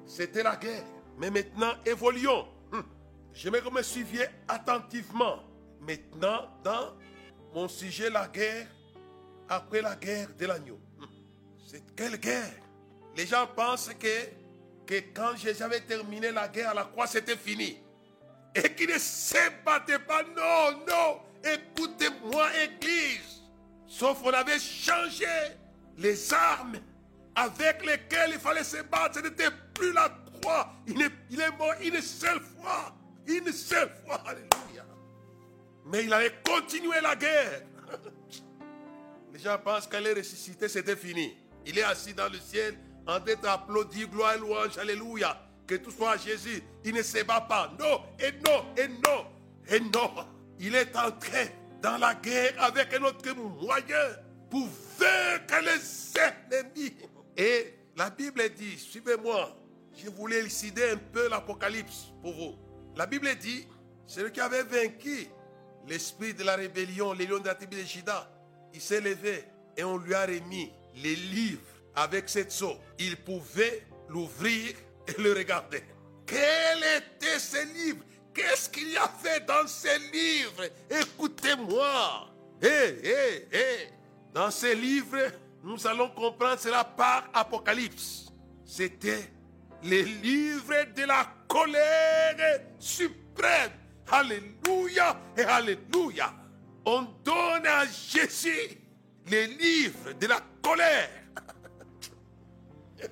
C'était 0.06 0.42
la 0.42 0.56
guerre. 0.56 0.84
Mais 1.18 1.30
maintenant, 1.30 1.72
évoluons. 1.84 2.48
Hum. 2.72 2.84
J'aimerais 3.32 3.60
que 3.60 3.64
vous 3.66 3.70
me 3.70 3.82
suiviez 3.82 4.26
attentivement. 4.48 5.44
Maintenant, 5.80 6.48
dans 6.64 6.94
mon 7.54 7.68
sujet, 7.68 8.10
la 8.10 8.26
guerre, 8.26 8.66
après 9.48 9.82
la 9.82 9.94
guerre 9.94 10.28
de 10.36 10.46
l'agneau. 10.46 10.80
C'est 11.66 11.94
quelle 11.94 12.18
guerre? 12.18 12.54
Les 13.16 13.26
gens 13.26 13.46
pensent 13.54 13.90
que, 13.98 14.94
quand 15.14 15.32
j'avais 15.36 15.80
terminé 15.80 16.32
la 16.32 16.48
guerre 16.48 16.70
à 16.70 16.74
la 16.74 16.84
croix, 16.84 17.06
c'était 17.06 17.36
fini. 17.36 17.78
Et 18.54 18.74
qu'ils 18.74 18.90
ne 18.90 18.98
se 18.98 19.36
battaient 19.64 19.98
pas. 19.98 20.22
Non, 20.22 20.80
non. 20.88 21.20
Écoutez-moi, 21.44 22.48
Église. 22.64 23.42
Sauf 23.86 24.22
qu'on 24.22 24.32
avait 24.32 24.58
changé 24.58 25.26
les 25.96 26.32
armes 26.32 26.78
avec 27.38 27.84
lesquelles 27.84 28.32
il 28.34 28.40
fallait 28.40 28.64
se 28.64 28.82
battre. 28.82 29.16
Ce 29.16 29.20
n'était 29.20 29.50
plus 29.74 29.92
la 29.92 30.08
croix. 30.40 30.72
Il 30.86 31.00
est, 31.00 31.12
il 31.30 31.40
est 31.40 31.56
mort 31.56 31.74
une 31.82 32.00
seule 32.00 32.40
fois. 32.40 32.92
Une 33.26 33.52
seule 33.52 33.90
fois. 34.04 34.20
Alléluia. 34.26 34.84
Mais 35.86 36.04
il 36.04 36.12
allait 36.12 36.34
continuer 36.44 37.00
la 37.00 37.14
guerre. 37.14 37.62
Les 39.32 39.38
gens 39.38 39.58
pensent 39.58 39.86
qu'elle 39.86 40.06
est 40.06 40.14
ressuscitée, 40.14 40.68
c'était 40.68 40.96
fini. 40.96 41.36
Il 41.64 41.78
est 41.78 41.84
assis 41.84 42.12
dans 42.12 42.28
le 42.28 42.38
ciel 42.38 42.76
en 43.06 43.20
train 43.20 43.36
d'applaudir, 43.40 44.08
gloire 44.08 44.34
et 44.34 44.38
louange, 44.38 44.76
alléluia. 44.78 45.40
Que 45.66 45.76
tout 45.76 45.90
soit 45.90 46.16
Jésus. 46.16 46.62
Il 46.84 46.94
ne 46.94 47.02
se 47.02 47.22
bat 47.22 47.42
pas. 47.42 47.72
Non, 47.78 48.02
et 48.18 48.32
non, 48.44 48.64
et 48.76 48.88
non, 48.88 49.26
et 49.68 49.80
non. 49.80 50.10
Il 50.58 50.74
est 50.74 50.96
entré 50.96 51.54
dans 51.80 51.98
la 51.98 52.14
guerre 52.14 52.54
avec 52.58 52.92
un 52.94 53.02
autre 53.04 53.32
moyen 53.34 53.96
pour 54.50 54.66
vaincre 54.98 55.60
les 55.62 56.20
ennemis. 56.20 56.94
Et 57.38 57.72
la 57.96 58.10
Bible 58.10 58.42
dit, 58.50 58.76
suivez-moi, 58.76 59.56
je 59.96 60.10
voulais 60.10 60.38
élucider 60.38 60.90
un 60.90 60.96
peu 60.96 61.28
l'Apocalypse 61.28 62.08
pour 62.20 62.34
vous. 62.34 62.58
La 62.96 63.06
Bible 63.06 63.28
dit, 63.36 63.66
celui 64.06 64.32
qui 64.32 64.40
avait 64.40 64.64
vaincu 64.64 65.28
l'esprit 65.86 66.34
de 66.34 66.42
la 66.42 66.56
rébellion, 66.56 67.12
les 67.12 67.26
lions 67.26 67.38
de 67.38 67.46
la 67.46 67.54
tribu 67.54 67.76
de 67.76 67.82
Jida, 67.82 68.28
il 68.74 68.80
s'est 68.80 69.00
levé 69.00 69.44
et 69.76 69.84
on 69.84 69.96
lui 69.96 70.14
a 70.14 70.26
remis 70.26 70.72
les 70.96 71.14
livres 71.14 71.62
avec 71.94 72.28
cette 72.28 72.50
sceau. 72.50 72.74
Il 72.98 73.16
pouvait 73.16 73.86
l'ouvrir 74.08 74.74
et 75.06 75.20
le 75.22 75.32
regarder. 75.32 75.82
Quel 76.26 76.78
était 76.78 77.38
ce 77.38 77.64
livre? 77.72 78.04
Qu'est-ce 78.34 78.68
qu'il 78.68 78.90
y 78.90 78.96
a 78.96 79.08
fait 79.08 79.44
dans 79.46 79.66
ces 79.66 79.98
livres 80.12 80.64
Écoutez-moi. 80.90 82.28
Hé, 82.60 82.98
hé, 83.02 83.48
hé. 83.52 83.88
Dans 84.34 84.50
ces 84.50 84.74
livres, 84.74 85.32
nous 85.68 85.86
allons 85.86 86.08
comprendre 86.08 86.58
cela 86.58 86.82
par 86.82 87.28
Apocalypse. 87.34 88.32
C'était 88.64 89.30
les 89.82 90.02
livres 90.02 90.86
de 90.96 91.02
la 91.02 91.30
colère 91.46 92.60
suprême. 92.78 93.72
Alléluia 94.10 95.20
et 95.36 95.42
Alléluia. 95.42 96.32
On 96.86 97.02
donne 97.22 97.66
à 97.66 97.84
Jésus 97.84 98.78
les 99.26 99.46
livres 99.46 100.12
de 100.18 100.26
la 100.26 100.40
colère. 100.62 101.10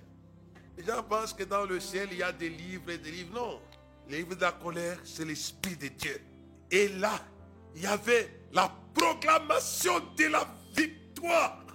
Les 0.78 0.84
gens 0.84 1.02
pensent 1.02 1.34
que 1.34 1.44
dans 1.44 1.64
le 1.64 1.78
ciel, 1.78 2.08
il 2.12 2.18
y 2.18 2.22
a 2.22 2.32
des 2.32 2.48
livres 2.48 2.90
et 2.90 2.98
des 2.98 3.10
livres. 3.10 3.34
Non. 3.34 3.60
Les 4.08 4.18
livres 4.18 4.34
de 4.34 4.40
la 4.40 4.52
colère, 4.52 4.98
c'est 5.04 5.26
l'Esprit 5.26 5.76
de 5.76 5.88
Dieu. 5.88 6.22
Et 6.70 6.88
là, 6.88 7.20
il 7.74 7.82
y 7.82 7.86
avait 7.86 8.30
la 8.52 8.72
proclamation 8.94 10.00
de 10.16 10.24
la 10.24 10.46
victoire 10.74 11.65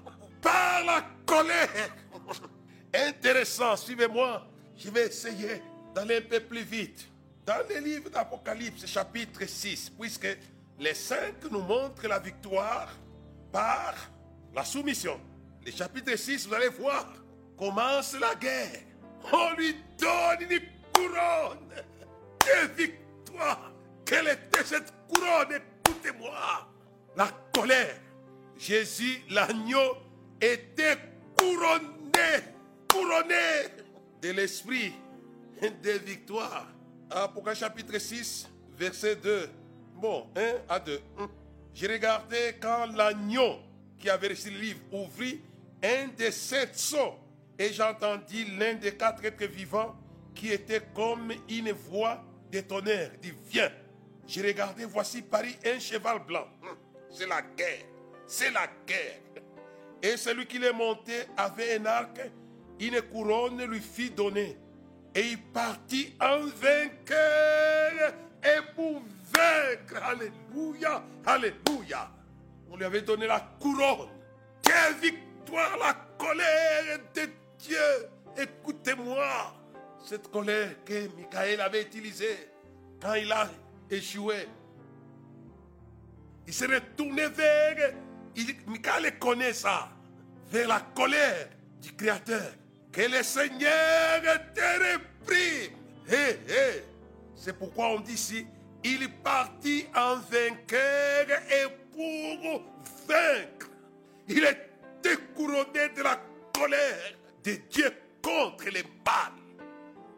par 0.41 0.83
la 0.83 1.05
colère. 1.25 1.89
Intéressant, 2.93 3.75
suivez-moi. 3.75 4.45
Je 4.77 4.89
vais 4.89 5.07
essayer 5.07 5.61
d'aller 5.93 6.17
un 6.17 6.21
peu 6.21 6.39
plus 6.39 6.63
vite. 6.63 7.07
Dans 7.45 7.63
le 7.69 7.79
livre 7.79 8.09
d'Apocalypse, 8.09 8.85
chapitre 8.85 9.45
6, 9.45 9.91
puisque 9.99 10.27
les 10.79 10.93
cinq 10.93 11.35
nous 11.49 11.61
montrent 11.61 12.07
la 12.07 12.19
victoire 12.19 12.89
par 13.51 13.95
la 14.53 14.63
soumission. 14.63 15.19
Le 15.65 15.71
chapitre 15.71 16.15
6, 16.15 16.47
vous 16.47 16.53
allez 16.53 16.69
voir, 16.69 17.05
commence 17.57 18.15
la 18.19 18.35
guerre. 18.35 18.81
On 19.31 19.53
lui 19.55 19.75
donne 19.97 20.49
une 20.49 20.61
couronne 20.93 21.69
de 22.39 22.75
victoire. 22.75 23.71
Quelle 24.05 24.27
était 24.27 24.63
cette 24.63 24.93
couronne? 25.07 25.61
Écoutez-moi. 25.85 26.67
La 27.15 27.27
colère. 27.53 27.99
Jésus, 28.57 29.23
l'agneau, 29.29 29.97
était 30.41 30.97
couronné, 31.37 32.43
couronné 32.89 33.69
de 34.21 34.31
l'esprit 34.31 34.93
de 35.61 35.91
victoire. 35.91 36.67
Apocalypse 37.09 37.59
chapitre 37.59 37.97
6, 37.97 38.49
verset 38.77 39.17
2. 39.17 39.49
Bon, 39.95 40.27
1 40.35 40.53
à 40.67 40.79
2. 40.79 40.99
J'ai 41.73 41.87
regardé 41.87 42.55
quand 42.59 42.87
l'agneau 42.87 43.59
qui 43.99 44.09
avait 44.09 44.29
reçu 44.29 44.49
le 44.49 44.59
livre 44.59 44.79
ouvrit 44.91 45.41
un 45.83 46.07
des 46.17 46.31
sept 46.31 46.75
sceaux 46.75 47.15
et 47.57 47.71
j'entendis 47.71 48.45
l'un 48.57 48.73
des 48.73 48.95
quatre 48.95 49.23
êtres 49.23 49.45
vivants 49.45 49.95
qui 50.33 50.51
était 50.51 50.81
comme 50.95 51.31
une 51.49 51.71
voix 51.71 52.23
de 52.51 52.61
tonnerre, 52.61 53.11
dit 53.21 53.33
Viens. 53.45 53.71
J'ai 54.27 54.41
regardé, 54.41 54.85
voici 54.85 55.21
Paris 55.21 55.55
un 55.65 55.77
cheval 55.77 56.19
blanc. 56.25 56.47
C'est 57.09 57.27
la 57.27 57.41
guerre. 57.41 57.85
C'est 58.25 58.51
la 58.51 58.67
guerre. 58.87 59.19
Et 60.03 60.17
celui 60.17 60.45
qui 60.47 60.59
l'est 60.59 60.73
monté 60.73 61.13
avait 61.37 61.77
un 61.77 61.85
arc, 61.85 62.19
une 62.79 63.01
couronne 63.03 63.63
lui 63.65 63.79
fit 63.79 64.09
donner. 64.09 64.57
Et 65.13 65.21
il 65.21 65.37
partit 65.37 66.15
en 66.19 66.39
vainqueur 66.45 68.13
et 68.43 68.73
pour 68.75 69.01
vaincre. 69.33 70.01
Alléluia, 70.03 71.03
Alléluia. 71.25 72.09
On 72.69 72.77
lui 72.77 72.85
avait 72.85 73.01
donné 73.01 73.27
la 73.27 73.39
couronne. 73.59 74.09
Quelle 74.63 74.95
victoire, 75.01 75.77
la 75.77 75.93
colère 76.17 76.99
de 77.13 77.21
Dieu. 77.59 77.77
Écoutez-moi. 78.37 79.53
Cette 80.03 80.31
colère 80.31 80.83
que 80.83 81.07
Michael 81.15 81.61
avait 81.61 81.83
utilisée 81.83 82.49
quand 82.99 83.13
il 83.13 83.31
a 83.31 83.49
échoué. 83.89 84.47
Il 86.47 86.53
s'est 86.53 86.65
retourné 86.65 87.27
vers, 87.27 87.93
il, 88.35 88.55
Michael 88.67 89.17
connaît 89.19 89.53
ça, 89.53 89.89
vers 90.49 90.67
la 90.67 90.79
colère 90.79 91.49
du 91.81 91.93
Créateur. 91.93 92.53
Que 92.91 93.01
le 93.01 93.23
Seigneur 93.23 94.21
te 94.53 94.61
réprime. 94.83 95.77
Hé, 96.09 96.39
hé. 96.47 96.83
C'est 97.35 97.57
pourquoi 97.57 97.89
on 97.89 97.99
dit 98.01 98.13
ici, 98.13 98.45
il 98.83 99.09
partit 99.23 99.85
en 99.95 100.17
vainqueur 100.17 101.27
et 101.49 101.67
pour 101.93 102.63
vaincre. 103.07 103.69
Il 104.27 104.43
est 104.43 104.71
couronné 105.33 105.89
de 105.95 106.03
la 106.03 106.19
colère 106.53 107.15
de 107.43 107.53
Dieu 107.69 107.91
contre 108.21 108.65
les 108.65 108.83
mal. 108.83 109.33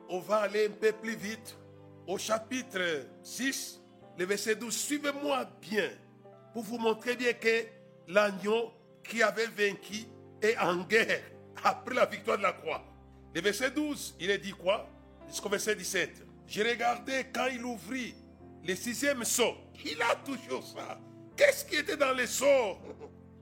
On 0.09 0.19
va 0.19 0.37
aller 0.41 0.67
un 0.67 0.71
peu 0.71 0.91
plus 0.91 1.15
vite 1.15 1.55
au 2.07 2.17
chapitre 2.17 3.07
6, 3.23 3.79
le 4.17 4.25
verset 4.25 4.55
12. 4.55 4.75
Suivez-moi 4.75 5.45
bien 5.61 5.89
pour 6.53 6.63
vous 6.63 6.77
montrer 6.77 7.15
bien 7.15 7.33
que 7.33 7.65
l'agneau 8.07 8.71
qui 9.03 9.21
avait 9.21 9.47
vaincu 9.47 10.05
est 10.41 10.57
en 10.57 10.83
guerre 10.83 11.21
après 11.63 11.95
la 11.95 12.05
victoire 12.05 12.37
de 12.37 12.43
la 12.43 12.53
croix. 12.53 12.83
Le 13.33 13.41
verset 13.41 13.71
12, 13.71 14.15
il 14.19 14.29
est 14.29 14.37
dit 14.37 14.51
quoi? 14.51 14.87
Jusqu'au 15.27 15.49
verset 15.49 15.75
17. 15.75 16.23
J'ai 16.47 16.63
regardé 16.63 17.25
quand 17.33 17.47
il 17.47 17.63
ouvrit 17.63 18.15
le 18.63 18.75
sixième 18.75 19.23
sceau. 19.23 19.55
Il 19.85 20.01
a 20.01 20.15
toujours 20.25 20.65
ça. 20.65 20.99
Qu'est-ce 21.35 21.65
qui 21.65 21.75
était 21.75 21.97
dans 21.97 22.13
le 22.13 22.25
sceau? 22.27 22.77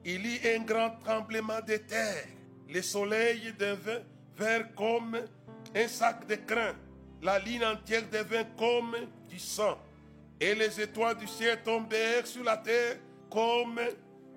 Il 0.06 0.26
y 0.26 0.48
a 0.48 0.56
un 0.56 0.64
grand 0.64 0.92
tremblement 1.04 1.60
de 1.62 1.78
terre. 1.78 2.26
Le 2.70 2.82
soleil 2.82 3.54
devint 3.58 4.02
vert 4.38 4.74
comme 4.76 5.20
un 5.76 5.88
sac 5.88 6.26
de 6.28 6.36
crin. 6.36 6.74
La 7.22 7.38
ligne 7.38 7.66
entière 7.66 8.08
devint 8.10 8.46
comme 8.58 8.96
du 9.28 9.38
sang. 9.38 9.78
Et 10.40 10.56
les 10.56 10.82
étoiles 10.82 11.18
du 11.18 11.28
ciel 11.28 11.62
tombèrent 11.64 12.26
sur 12.26 12.44
la 12.44 12.58
terre 12.58 12.98
comme 13.30 13.80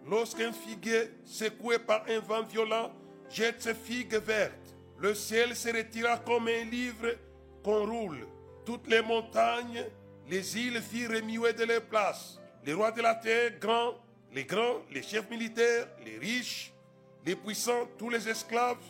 lorsqu'un 0.08 0.52
figuier 0.52 1.10
secoué 1.24 1.78
par 1.78 2.04
un 2.08 2.20
vent 2.20 2.42
violent 2.42 2.92
jette 3.30 3.62
ses 3.62 3.74
figues 3.74 4.16
vertes. 4.16 4.74
Le 4.98 5.14
ciel 5.14 5.56
se 5.56 5.68
retira 5.68 6.18
comme 6.18 6.48
un 6.48 6.64
livre 6.64 7.16
qu'on 7.62 7.86
roule. 7.86 8.26
Toutes 8.64 8.86
les 8.86 9.02
montagnes, 9.02 9.84
les 10.28 10.58
îles 10.58 10.80
firent 10.80 11.10
remuer 11.10 11.52
de 11.52 11.64
leur 11.64 11.82
place. 11.82 12.38
Les 12.64 12.72
rois 12.72 12.92
de 12.92 13.02
la 13.02 13.14
terre, 13.14 13.58
grands, 13.60 13.94
les 14.32 14.44
grands, 14.44 14.82
les 14.90 15.02
chefs 15.02 15.28
militaires, 15.30 15.88
les 16.04 16.18
riches, 16.18 16.72
les 17.26 17.36
puissants, 17.36 17.88
tous 17.98 18.10
les 18.10 18.28
esclaves 18.28 18.84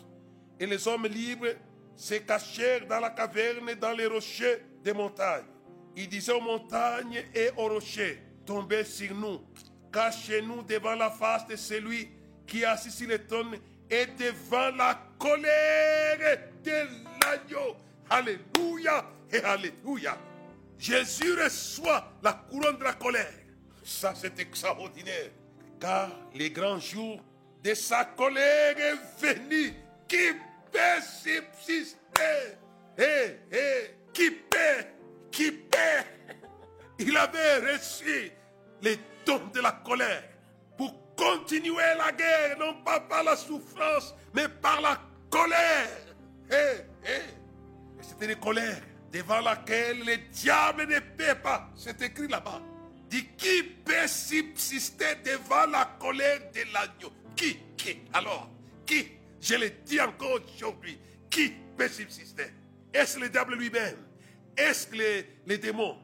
et 0.58 0.66
les 0.66 0.86
hommes 0.86 1.06
libres 1.06 1.54
se 1.96 2.14
cachèrent 2.14 2.86
dans 2.86 3.00
la 3.00 3.10
caverne 3.10 3.68
et 3.68 3.76
dans 3.76 3.92
les 3.92 4.06
rochers 4.06 4.62
des 4.82 4.92
montagnes. 4.92 5.46
Ils 5.96 6.08
disaient 6.08 6.32
aux 6.32 6.40
montagnes 6.40 7.24
et 7.34 7.50
aux 7.56 7.68
rochers, 7.68 8.20
tombez 8.44 8.84
sur 8.84 9.14
nous, 9.14 9.40
cachez-nous 9.94 10.62
devant 10.62 10.96
la 10.96 11.08
face 11.08 11.46
de 11.46 11.54
celui 11.54 12.08
qui 12.46 12.62
est 12.62 12.64
assis 12.64 12.90
sur 12.90 13.08
le 13.08 13.20
et 13.88 14.06
devant 14.18 14.74
la 14.76 14.98
colère 15.18 16.38
de 16.64 16.70
l'agneau. 17.22 17.76
Alléluia 18.10 19.06
et 19.30 19.38
Alléluia. 19.38 20.18
Jésus 20.76 21.32
reçoit 21.40 22.12
la 22.22 22.32
couronne 22.32 22.76
de 22.78 22.84
la 22.84 22.94
colère. 22.94 23.32
Ça, 23.84 24.12
c'est 24.16 24.38
extraordinaire. 24.40 25.30
Car 25.80 26.10
les 26.34 26.50
grands 26.50 26.80
jours 26.80 27.20
de 27.62 27.72
sa 27.74 28.04
colère 28.04 28.76
est 28.76 29.24
venu. 29.24 29.74
Qui 30.08 30.32
peut 30.72 31.00
subsister? 31.00 32.58
Eh, 32.98 33.36
eh, 33.52 33.94
qui 34.12 34.30
peut? 34.30 34.86
Qui 35.30 35.52
peut? 35.52 36.36
Il 36.98 37.16
avait 37.16 37.72
reçu 37.72 38.30
les 38.82 38.98
de 39.26 39.60
la 39.60 39.72
colère 39.72 40.22
pour 40.76 41.14
continuer 41.16 41.82
la 41.96 42.12
guerre, 42.12 42.58
non 42.58 42.82
pas 42.84 43.00
par 43.00 43.22
la 43.24 43.36
souffrance, 43.36 44.14
mais 44.34 44.48
par 44.48 44.80
la 44.80 45.00
colère. 45.30 45.88
C'était 48.00 48.32
une 48.32 48.38
colère 48.38 48.80
devant 49.12 49.40
laquelle 49.40 50.04
le 50.04 50.16
diable 50.30 50.86
ne 50.86 50.98
peut 50.98 51.40
pas. 51.42 51.70
C'est 51.74 52.00
écrit 52.02 52.28
là-bas. 52.28 52.60
Dit 53.08 53.28
qui 53.36 53.62
peut 53.62 54.06
subsister 54.06 55.16
devant 55.24 55.66
la 55.66 55.84
colère 55.98 56.40
de 56.52 56.60
l'agneau? 56.72 57.12
Qui 57.36 57.58
Qui? 57.76 58.00
Alors, 58.12 58.50
qui? 58.86 59.12
Je 59.40 59.54
le 59.54 59.70
dis 59.84 60.00
encore 60.00 60.40
aujourd'hui. 60.54 60.98
Qui 61.30 61.52
peut 61.76 61.88
subsister 61.88 62.46
Est-ce 62.92 63.18
le 63.18 63.28
diable 63.28 63.56
lui-même? 63.56 63.96
Est-ce 64.56 64.86
que 64.86 64.96
les, 64.96 65.26
les 65.46 65.58
démons? 65.58 65.96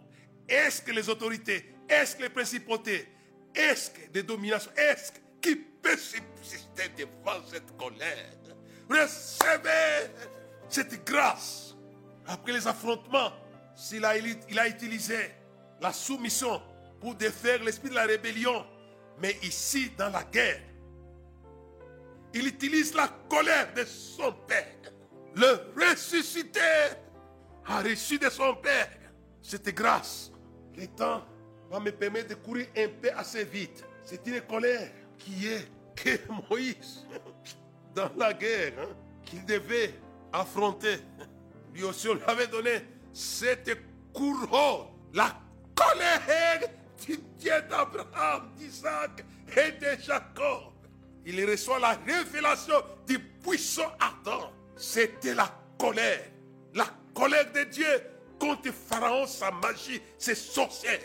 Est-ce 0.49 0.83
que 0.83 0.93
les 0.93 1.09
autorités? 1.09 1.73
Est-ce 1.91 2.15
que 2.15 2.23
les 2.23 2.29
principautés 2.29 3.09
Est-ce 3.55 3.91
que 3.91 4.01
les 4.15 4.23
dominations 4.23 4.71
Est-ce 4.77 5.11
qui 5.43 5.57
peut 5.57 5.97
subsister 5.97 6.89
devant 6.97 7.45
cette 7.51 7.77
colère? 7.77 8.31
Recevez 8.89 10.11
cette 10.69 11.05
grâce. 11.05 11.75
Après 12.27 12.53
les 12.53 12.67
affrontements, 12.67 13.33
s'il 13.75 14.05
a, 14.05 14.17
il 14.17 14.59
a 14.59 14.69
utilisé 14.69 15.33
la 15.81 15.93
soumission 15.93 16.63
pour 17.01 17.17
défaire 17.17 17.63
l'esprit 17.65 17.91
de 17.91 17.95
la 17.95 18.05
rébellion, 18.05 18.65
mais 19.21 19.37
ici, 19.43 19.91
dans 19.99 20.11
la 20.11 20.23
guerre, 20.23 20.61
il 22.33 22.47
utilise 22.47 22.95
la 22.95 23.09
colère 23.29 23.73
de 23.75 23.85
son 23.85 24.33
père. 24.47 24.77
Le 25.35 25.73
ressuscité 25.77 26.61
a 27.67 27.81
reçu 27.81 28.19
de 28.19 28.31
son 28.31 28.55
père 28.57 28.89
cette 29.43 29.75
grâce. 29.75 30.31
Le 30.77 30.87
temps 30.87 31.25
va 31.71 31.81
me 31.81 31.93
permettre 31.93 32.29
de 32.29 32.35
courir 32.35 32.67
un 32.77 32.89
peu 33.01 33.11
assez 33.17 33.45
vite. 33.45 33.85
C'est 34.05 34.27
une 34.27 34.41
colère 34.43 34.91
qui 35.19 35.47
est 35.47 35.69
que 35.95 36.19
Moïse, 36.51 37.07
dans 37.95 38.11
la 38.17 38.33
guerre, 38.33 38.73
hein, 38.81 38.89
qu'il 39.25 39.45
devait 39.45 39.95
affronter. 40.33 40.97
Lui 41.73 41.85
aussi, 41.85 42.09
on 42.09 42.15
lui 42.15 42.23
avait 42.27 42.49
donné 42.49 42.83
cette 43.13 43.71
couronne, 44.13 44.89
la 45.15 45.37
colère 45.75 46.69
du 47.07 47.19
Dieu 47.39 47.53
d'Abraham, 47.69 48.51
d'Isaac 48.57 49.25
et 49.57 49.73
de 49.73 50.01
Jacob. 50.03 50.73
Il 51.25 51.49
reçoit 51.49 51.79
la 51.79 51.99
révélation 52.07 52.77
du 53.07 53.19
puissant 53.19 53.93
ardent. 54.01 54.53
C'était 54.77 55.35
la 55.35 55.51
colère. 55.79 56.25
La 56.75 56.87
colère 57.15 57.51
de 57.53 57.65
Dieu 57.65 58.03
contre 58.39 58.73
Pharaon, 58.73 59.27
sa 59.27 59.51
magie, 59.51 60.01
ses 60.19 60.35
sorcières. 60.35 60.99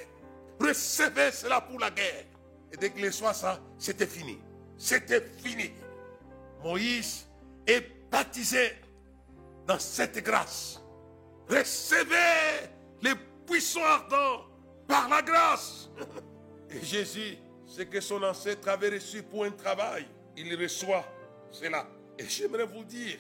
Recevez 0.59 1.31
cela 1.31 1.61
pour 1.61 1.79
la 1.79 1.91
guerre. 1.91 2.25
Et 2.71 2.77
dès 2.77 2.91
qu'il 2.91 3.05
reçoit 3.05 3.33
ça, 3.33 3.59
c'était 3.77 4.07
fini. 4.07 4.39
C'était 4.77 5.21
fini. 5.43 5.71
Moïse 6.63 7.27
est 7.67 8.09
baptisé 8.11 8.73
dans 9.67 9.79
cette 9.79 10.23
grâce. 10.23 10.81
Recevez 11.49 12.69
les 13.01 13.13
puissants 13.45 13.83
ardents 13.83 14.45
par 14.87 15.09
la 15.09 15.21
grâce. 15.21 15.89
Et 16.69 16.83
Jésus, 16.83 17.37
ce 17.65 17.83
que 17.83 18.01
son 18.01 18.23
ancêtre 18.23 18.67
avait 18.67 18.89
reçu 18.89 19.23
pour 19.23 19.45
un 19.45 19.51
travail, 19.51 20.07
il 20.37 20.55
reçoit 20.61 21.05
cela. 21.51 21.87
Et 22.17 22.27
j'aimerais 22.27 22.65
vous 22.65 22.83
dire 22.83 23.17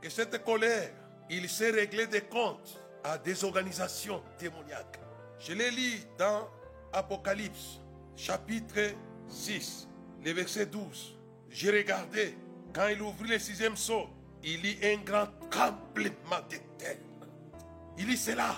que 0.00 0.08
cette 0.08 0.44
colère, 0.44 0.90
il 1.30 1.48
s'est 1.48 1.70
réglé 1.70 2.06
des 2.06 2.22
comptes 2.22 2.80
à 3.02 3.18
des 3.18 3.44
organisations 3.44 4.22
démoniaques. 4.38 5.00
Je 5.38 5.52
l'ai 5.52 5.70
lu 5.70 6.00
dans 6.18 6.48
Apocalypse, 6.94 7.80
chapitre 8.16 8.94
6, 9.28 9.88
le 10.24 10.32
verset 10.32 10.66
12. 10.66 11.18
J'ai 11.50 11.70
regardé, 11.70 12.36
quand 12.72 12.86
il 12.86 13.02
ouvrit 13.02 13.30
le 13.30 13.38
sixième 13.40 13.76
saut, 13.76 14.08
il 14.44 14.64
y 14.64 14.86
un 14.86 14.98
grand 14.98 15.26
tremblement 15.50 16.40
de 16.48 16.56
terre. 16.78 16.98
Il 17.98 18.06
dit 18.06 18.16
cela. 18.16 18.54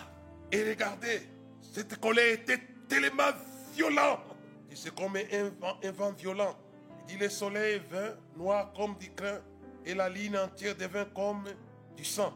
Et 0.52 0.62
regardez, 0.68 1.22
cette 1.62 1.98
colère 1.98 2.34
était 2.34 2.60
tellement 2.88 3.32
violente. 3.74 4.20
C'est 4.74 4.94
comme 4.94 5.16
un 5.16 5.48
vent, 5.58 5.78
un 5.82 5.90
vent 5.92 6.12
violent. 6.12 6.54
Il 7.08 7.16
dit 7.16 7.24
le 7.24 7.30
soleil 7.30 7.80
vint 7.90 8.14
noir 8.36 8.70
comme 8.74 8.96
du 8.98 9.10
crin 9.12 9.40
et 9.84 9.94
la 9.94 10.10
ligne 10.10 10.36
entière 10.36 10.76
devint 10.76 11.06
comme 11.06 11.44
du 11.96 12.04
sang. 12.04 12.34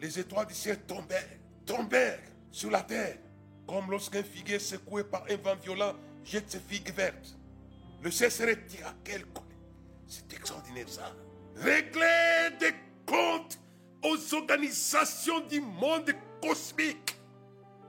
Les 0.00 0.18
étoiles 0.18 0.46
du 0.46 0.54
ciel 0.54 0.78
tombèrent, 0.86 1.38
tombèrent 1.66 2.20
sur 2.50 2.70
la 2.70 2.80
terre, 2.80 3.18
comme 3.66 3.90
lorsqu'un 3.90 4.22
figuier 4.22 4.58
secoué 4.58 5.04
par 5.04 5.24
un 5.30 5.36
vent 5.36 5.56
violent 5.56 5.94
jette 6.24 6.50
ses 6.50 6.60
figues 6.60 6.92
vertes. 6.94 7.36
Le 8.02 8.10
ciel 8.10 8.30
se 8.30 8.42
retira. 8.42 8.92
Quelle 9.04 9.24
colère. 9.26 9.48
C'est 10.06 10.32
extraordinaire 10.32 10.88
ça. 10.88 11.12
Régler 11.56 12.50
des 12.58 12.74
comptes 13.06 13.58
aux 14.02 14.34
organisations 14.34 15.40
du 15.40 15.60
monde 15.60 16.10
cosmique 16.40 17.16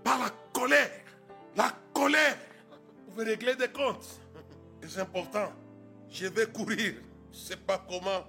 par 0.03 0.19
la 0.19 0.29
colère. 0.53 0.91
La 1.55 1.73
colère. 1.93 2.38
Vous 3.05 3.13
pouvez 3.13 3.25
régler 3.25 3.55
des 3.55 3.69
comptes. 3.69 4.19
C'est 4.88 4.99
important. 4.99 5.51
Je 6.09 6.27
vais 6.27 6.45
courir. 6.45 6.93
Je 7.31 7.38
ne 7.38 7.43
sais 7.43 7.57
pas 7.57 7.83
comment. 7.89 8.23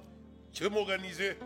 Je 0.53 0.65
vais 0.65 0.71
m'organiser. 0.71 1.37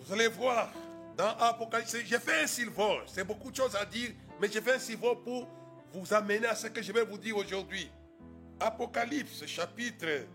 Vous 0.00 0.12
allez 0.12 0.28
voir. 0.28 0.72
Dans 1.16 1.28
Apocalypse, 1.38 1.96
j'ai 2.04 2.18
fait 2.18 2.42
un 2.42 2.46
silver. 2.46 3.00
C'est 3.06 3.24
beaucoup 3.24 3.50
de 3.50 3.56
choses 3.56 3.76
à 3.76 3.84
dire, 3.84 4.10
mais 4.42 4.50
j'ai 4.50 4.60
fait 4.60 4.74
un 4.74 5.14
pour 5.14 5.46
vous 5.94 6.12
amener 6.12 6.48
à 6.48 6.56
ce 6.56 6.66
que 6.66 6.82
je 6.82 6.92
vais 6.92 7.04
vous 7.04 7.16
dire 7.16 7.36
aujourd'hui. 7.36 7.88
Apocalypse, 8.58 9.46
chapitre, 9.46 10.26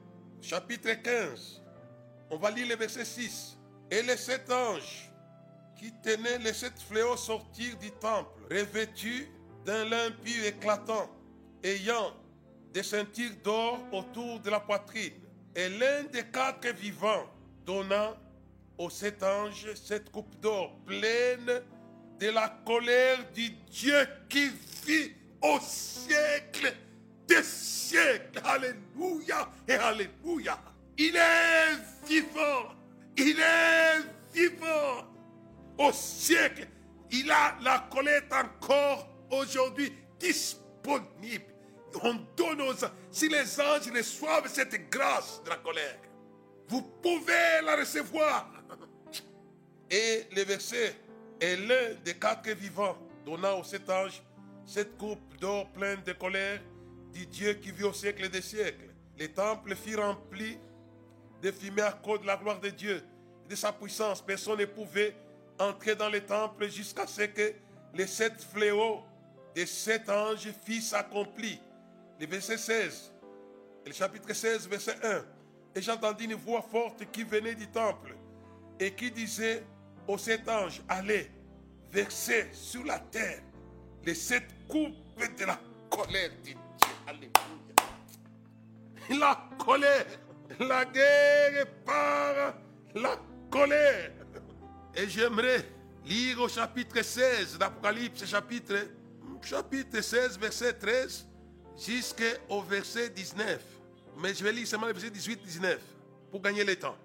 chapitre 0.42 0.94
15. 0.94 1.62
On 2.32 2.38
va 2.38 2.50
lire 2.50 2.70
le 2.70 2.76
verset 2.78 3.04
6. 3.04 3.58
Et 3.92 4.02
les 4.02 4.16
sept 4.16 4.50
anges 4.50 5.12
qui 5.76 5.92
tenaient 6.02 6.38
les 6.40 6.54
sept 6.54 6.80
fléaux 6.80 7.18
sortir 7.18 7.78
du 7.80 7.92
temple, 7.92 8.32
revêtus 8.50 9.28
d'un 9.66 10.12
pur 10.24 10.46
éclatant, 10.46 11.10
ayant 11.62 12.14
des 12.72 12.84
ceintures 12.84 13.36
d'or 13.44 13.78
autour 13.92 14.40
de 14.40 14.50
la 14.50 14.62
poitrine. 14.62 15.16
Et 15.54 15.68
l'un 15.68 16.04
des 16.04 16.24
quatre 16.24 16.70
vivants 16.70 17.26
donna 17.66 18.16
aux 18.78 18.90
sept 18.90 19.22
anges 19.22 19.74
cette 19.76 20.10
coupe 20.12 20.40
d'or 20.40 20.80
pleine 20.86 21.62
de 22.20 22.30
la 22.30 22.50
colère 22.66 23.20
du 23.34 23.50
Dieu 23.50 24.08
qui 24.30 24.50
vit 24.86 25.14
au 25.42 25.60
siècle 25.62 26.74
des 27.28 27.44
siècles. 27.44 28.42
Alléluia 28.44 29.50
et 29.68 29.74
Alléluia. 29.74 30.60
Il 30.98 31.16
est 31.16 32.08
vivant. 32.08 32.74
Il 33.16 33.40
est 33.40 34.04
vivant. 34.34 35.06
Au 35.78 35.92
siècle, 35.92 36.68
il 37.12 37.30
a 37.32 37.56
la 37.62 37.88
colère 37.92 38.24
encore 38.32 39.08
aujourd'hui 39.32 39.94
disponible. 40.20 41.46
On 42.04 42.16
donne 42.36 42.62
aux 42.62 42.84
anges. 42.84 42.92
Si 43.12 43.28
les 43.30 43.60
anges 43.60 43.92
reçoivent 43.96 44.48
cette 44.48 44.90
grâce 44.90 45.42
de 45.44 45.50
la 45.50 45.58
colère, 45.58 46.00
vous 46.68 46.82
pouvez 46.82 47.62
la 47.64 47.76
recevoir. 47.76 48.52
Et 49.90 50.28
le 50.36 50.44
verset 50.44 50.96
est 51.40 51.56
l'un 51.56 51.96
des 52.04 52.16
quatre 52.16 52.50
vivants 52.50 52.98
donnant 53.26 53.60
aux 53.60 53.64
sept 53.64 53.90
anges 53.90 54.22
cette 54.66 54.98
coupe 54.98 55.38
d'or 55.40 55.70
pleine 55.72 56.02
de 56.04 56.14
colère 56.14 56.60
du 57.14 57.26
Dieu 57.26 57.54
qui 57.54 57.72
vit 57.72 57.84
au 57.84 57.94
siècle 57.94 58.30
des 58.30 58.42
siècles. 58.42 58.94
Les 59.18 59.30
temples 59.30 59.76
furent 59.76 60.04
remplis 60.04 60.58
de 61.42 61.52
fumée 61.52 61.82
à 61.82 61.92
cause 61.92 62.22
de 62.22 62.28
la 62.28 62.38
gloire 62.38 62.60
de 62.60 62.70
Dieu, 62.70 63.04
de 63.50 63.56
sa 63.56 63.72
puissance. 63.72 64.22
Personne 64.22 64.60
ne 64.60 64.66
pouvait 64.66 65.16
entrer 65.60 65.96
dans 65.96 66.10
les 66.10 66.22
temples 66.22 66.70
jusqu'à 66.70 67.08
ce 67.08 67.24
que 67.24 67.54
les 67.94 68.08
sept 68.08 68.42
fléaux 68.42 69.02
des 69.56 69.66
sept 69.66 70.10
anges 70.10 70.52
fissent 70.66 70.94
accomplis. 70.94 71.60
Le 72.20 72.28
verset 72.28 72.58
16, 72.58 73.14
le 73.86 73.94
chapitre 73.94 74.34
16, 74.34 74.68
verset 74.68 74.96
1. 75.04 75.26
Et 75.76 75.82
j'entendis 75.82 76.26
une 76.26 76.34
voix 76.36 76.62
forte 76.62 77.10
qui 77.12 77.24
venait 77.24 77.56
du 77.56 77.68
temple 77.68 78.16
et 78.80 78.94
qui 78.94 79.12
disait 79.12 79.64
aux 80.08 80.18
sept 80.18 80.48
anges, 80.48 80.82
allez, 80.88 81.30
versez 81.92 82.48
sur 82.54 82.84
la 82.86 83.00
terre 83.00 83.42
les 84.06 84.16
sept 84.16 84.46
coupes 84.68 84.96
de 85.38 85.46
la 85.46 85.60
colère 85.90 86.30
de 86.30 86.44
Dieu. 86.44 86.56
Alléluia. 87.06 87.32
La 89.10 89.50
colère. 89.58 90.06
La 90.60 90.86
guerre 90.86 91.68
par 91.86 92.56
la 92.96 93.20
colère. 93.52 94.12
Et 94.96 95.10
j'aimerais 95.10 95.66
lire 96.06 96.42
au 96.42 96.48
chapitre 96.48 97.02
16 97.02 97.58
d'Apocalypse, 97.58 98.26
chapitre 98.26 98.88
chapitre 99.42 100.02
16, 100.02 100.40
verset 100.40 100.74
13 100.74 101.28
jusqu'au 101.78 102.62
verset 102.62 103.10
19. 103.10 103.62
Mais 104.18 104.34
je 104.34 104.44
vais 104.44 104.52
lire 104.52 104.68
seulement 104.68 104.88
le 104.88 104.94
verset 104.94 105.10
18-19 105.10 105.78
pour 106.32 106.42
gagner 106.42 106.64
le 106.64 106.76
temps. 106.76 106.98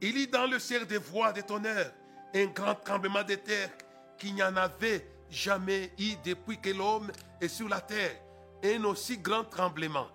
Il 0.00 0.14
lit 0.14 0.28
dans 0.28 0.46
le 0.46 0.58
ciel 0.58 0.86
des 0.86 0.98
voix 0.98 1.32
de 1.32 1.40
tonnerre, 1.40 1.92
un 2.34 2.46
grand 2.46 2.74
tremblement 2.74 3.22
de 3.22 3.34
terre 3.34 3.70
qu'il 4.18 4.34
n'y 4.34 4.42
en 4.42 4.56
avait 4.56 5.06
jamais 5.30 5.90
eu 5.98 6.14
depuis 6.24 6.58
que 6.58 6.70
l'homme 6.70 7.10
est 7.40 7.48
sur 7.48 7.68
la 7.68 7.80
terre. 7.80 8.16
Un 8.64 8.84
aussi 8.84 9.18
grand 9.18 9.44
tremblement. 9.44 10.08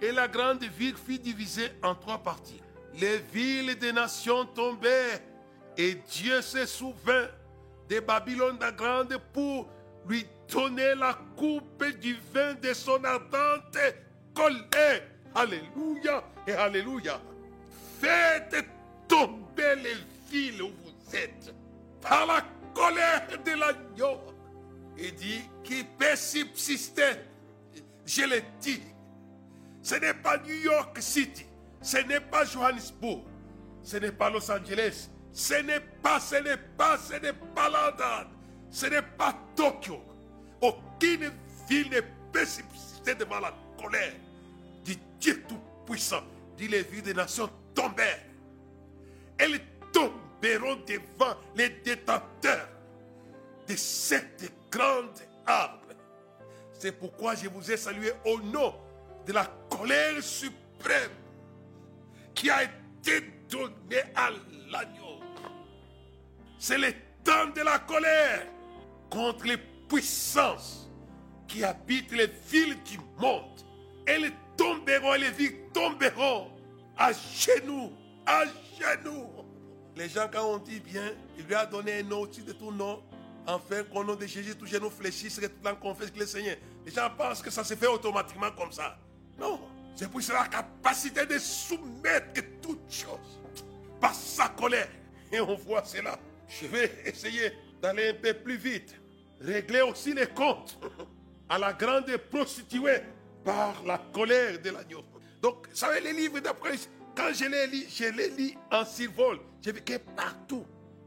Et 0.00 0.12
la 0.12 0.28
grande 0.28 0.62
ville 0.64 0.96
fut 0.96 1.18
divisée 1.18 1.70
en 1.82 1.94
trois 1.94 2.18
parties. 2.18 2.60
Les 3.00 3.18
villes 3.18 3.76
des 3.78 3.92
nations 3.92 4.44
tombèrent 4.46 5.20
et 5.76 5.94
Dieu 5.94 6.42
se 6.42 6.66
souvint 6.66 7.28
de 7.88 8.00
Babylone 8.00 8.58
la 8.60 8.72
grande 8.72 9.16
pour 9.32 9.68
lui 10.06 10.26
donner 10.52 10.94
la 10.94 11.14
coupe 11.36 11.84
du 12.00 12.16
vin 12.32 12.54
de 12.54 12.72
son 12.72 13.02
ardente 13.04 13.78
colère. 14.34 15.02
Alléluia 15.34 16.22
et 16.46 16.52
Alléluia. 16.52 17.20
Les 20.32 20.50
villes 20.50 20.62
où 20.62 20.68
vous 20.68 21.16
êtes? 21.16 21.54
Par 22.00 22.26
la 22.26 22.42
colère 22.74 23.26
de 23.44 23.50
l'agneau. 23.52 24.20
Il 24.98 25.14
dit 25.14 25.42
qui 25.64 25.84
peut 25.84 26.16
subsister. 26.16 27.12
Je 28.04 28.22
le 28.22 28.42
dis. 28.60 28.82
Ce 29.82 29.94
n'est 29.94 30.14
pas 30.14 30.38
New 30.38 30.54
York 30.54 30.96
City. 31.00 31.46
Ce 31.80 31.98
n'est 31.98 32.20
pas 32.20 32.44
Johannesburg. 32.44 33.22
Ce 33.82 33.96
n'est 33.96 34.12
pas 34.12 34.30
Los 34.30 34.50
Angeles. 34.50 35.08
Ce 35.32 35.54
n'est 35.54 35.80
pas, 35.80 36.20
ce 36.20 36.36
n'est 36.36 36.56
pas, 36.76 36.98
ce 36.98 37.14
n'est 37.14 37.32
pas 37.32 37.68
London. 37.68 38.30
Ce 38.70 38.86
n'est 38.86 39.02
pas 39.02 39.34
Tokyo. 39.56 40.00
Aucune 40.60 41.32
ville 41.68 41.90
ne 41.90 42.00
peut 42.32 42.44
subsister 42.44 43.14
devant 43.14 43.40
la 43.40 43.54
colère 43.80 44.12
du 44.84 44.94
Dieu 45.18 45.42
Tout-Puissant. 45.48 46.22
Dit 46.56 46.68
les 46.68 46.82
villes 46.82 47.02
des 47.02 47.14
nations 47.14 47.50
tombèrent. 47.74 48.20
Elles 49.38 49.60
tomberont 49.92 50.80
devant 50.86 51.36
les 51.54 51.68
détenteurs 51.68 52.68
de 53.68 53.76
cette 53.76 54.52
grande 54.70 55.20
arme. 55.46 55.78
C'est 56.72 56.92
pourquoi 56.92 57.34
je 57.34 57.48
vous 57.48 57.70
ai 57.70 57.76
salué 57.76 58.12
au 58.24 58.40
nom 58.40 58.74
de 59.26 59.32
la 59.32 59.46
colère 59.70 60.22
suprême 60.22 61.10
qui 62.34 62.50
a 62.50 62.64
été 62.64 63.30
donnée 63.48 64.02
à 64.14 64.30
l'agneau. 64.70 65.20
C'est 66.58 66.78
le 66.78 66.92
temps 67.22 67.50
de 67.54 67.60
la 67.60 67.78
colère 67.78 68.46
contre 69.10 69.46
les 69.46 69.58
puissances 69.88 70.90
qui 71.46 71.62
habitent 71.62 72.12
les 72.12 72.30
villes 72.48 72.82
du 72.82 72.98
monde. 73.18 73.60
Elles 74.06 74.32
tomberont, 74.56 75.14
les 75.14 75.30
villes 75.30 75.58
tomberont 75.72 76.50
à 76.96 77.12
genoux, 77.12 77.92
à 78.26 78.44
genoux. 78.44 79.31
Les 79.96 80.08
gens, 80.08 80.28
quand 80.32 80.44
on 80.44 80.58
dit 80.58 80.80
bien, 80.80 81.12
il 81.38 81.44
lui 81.44 81.54
a 81.54 81.66
donné 81.66 82.00
un 82.00 82.02
nom 82.02 82.20
au-dessus 82.20 82.42
de 82.42 82.52
tout 82.52 82.72
nom, 82.72 83.02
enfin 83.46 83.82
qu'au 83.84 84.02
nom 84.02 84.14
de 84.14 84.26
Jésus, 84.26 84.56
tout 84.56 84.66
genou 84.66 84.88
fléchisse 84.88 85.38
et 85.38 85.48
tout 85.48 85.64
l'en 85.64 85.74
confesse 85.76 86.10
que 86.10 86.18
le 86.18 86.26
Seigneur. 86.26 86.56
Les 86.84 86.92
gens 86.92 87.10
pensent 87.16 87.42
que 87.42 87.50
ça 87.50 87.62
se 87.62 87.74
fait 87.74 87.86
automatiquement 87.86 88.50
comme 88.52 88.72
ça. 88.72 88.96
Non, 89.38 89.60
c'est 89.94 90.10
pour 90.10 90.20
la 90.32 90.46
capacité 90.48 91.26
de 91.26 91.38
soumettre 91.38 92.40
toutes 92.62 92.90
choses 92.90 93.40
par 94.00 94.14
sa 94.14 94.48
colère. 94.48 94.88
Et 95.30 95.40
on 95.40 95.54
voit 95.56 95.84
cela. 95.84 96.18
Je 96.48 96.66
vais 96.66 96.90
essayer 97.04 97.52
d'aller 97.80 98.10
un 98.10 98.14
peu 98.14 98.34
plus 98.34 98.56
vite. 98.56 98.94
Régler 99.40 99.82
aussi 99.82 100.14
les 100.14 100.26
comptes 100.26 100.78
à 101.48 101.58
la 101.58 101.72
grande 101.72 102.16
prostituée 102.30 103.02
par 103.44 103.82
la 103.84 103.98
colère 103.98 104.60
de 104.60 104.70
l'agneau. 104.70 105.02
Donc, 105.40 105.68
vous 105.68 105.76
savez, 105.76 106.00
les 106.00 106.12
livres 106.12 106.40
d'après, 106.40 106.76
quand 107.14 107.32
je 107.32 107.44
les 107.44 107.66
lis, 107.66 107.86
je 107.88 108.04
les 108.04 108.30
lis 108.30 108.56
en 108.70 108.84
survol. 108.84 109.38
J'ai 109.60 109.72
vu 109.72 109.80
que 109.82 109.98
partout, 109.98 110.64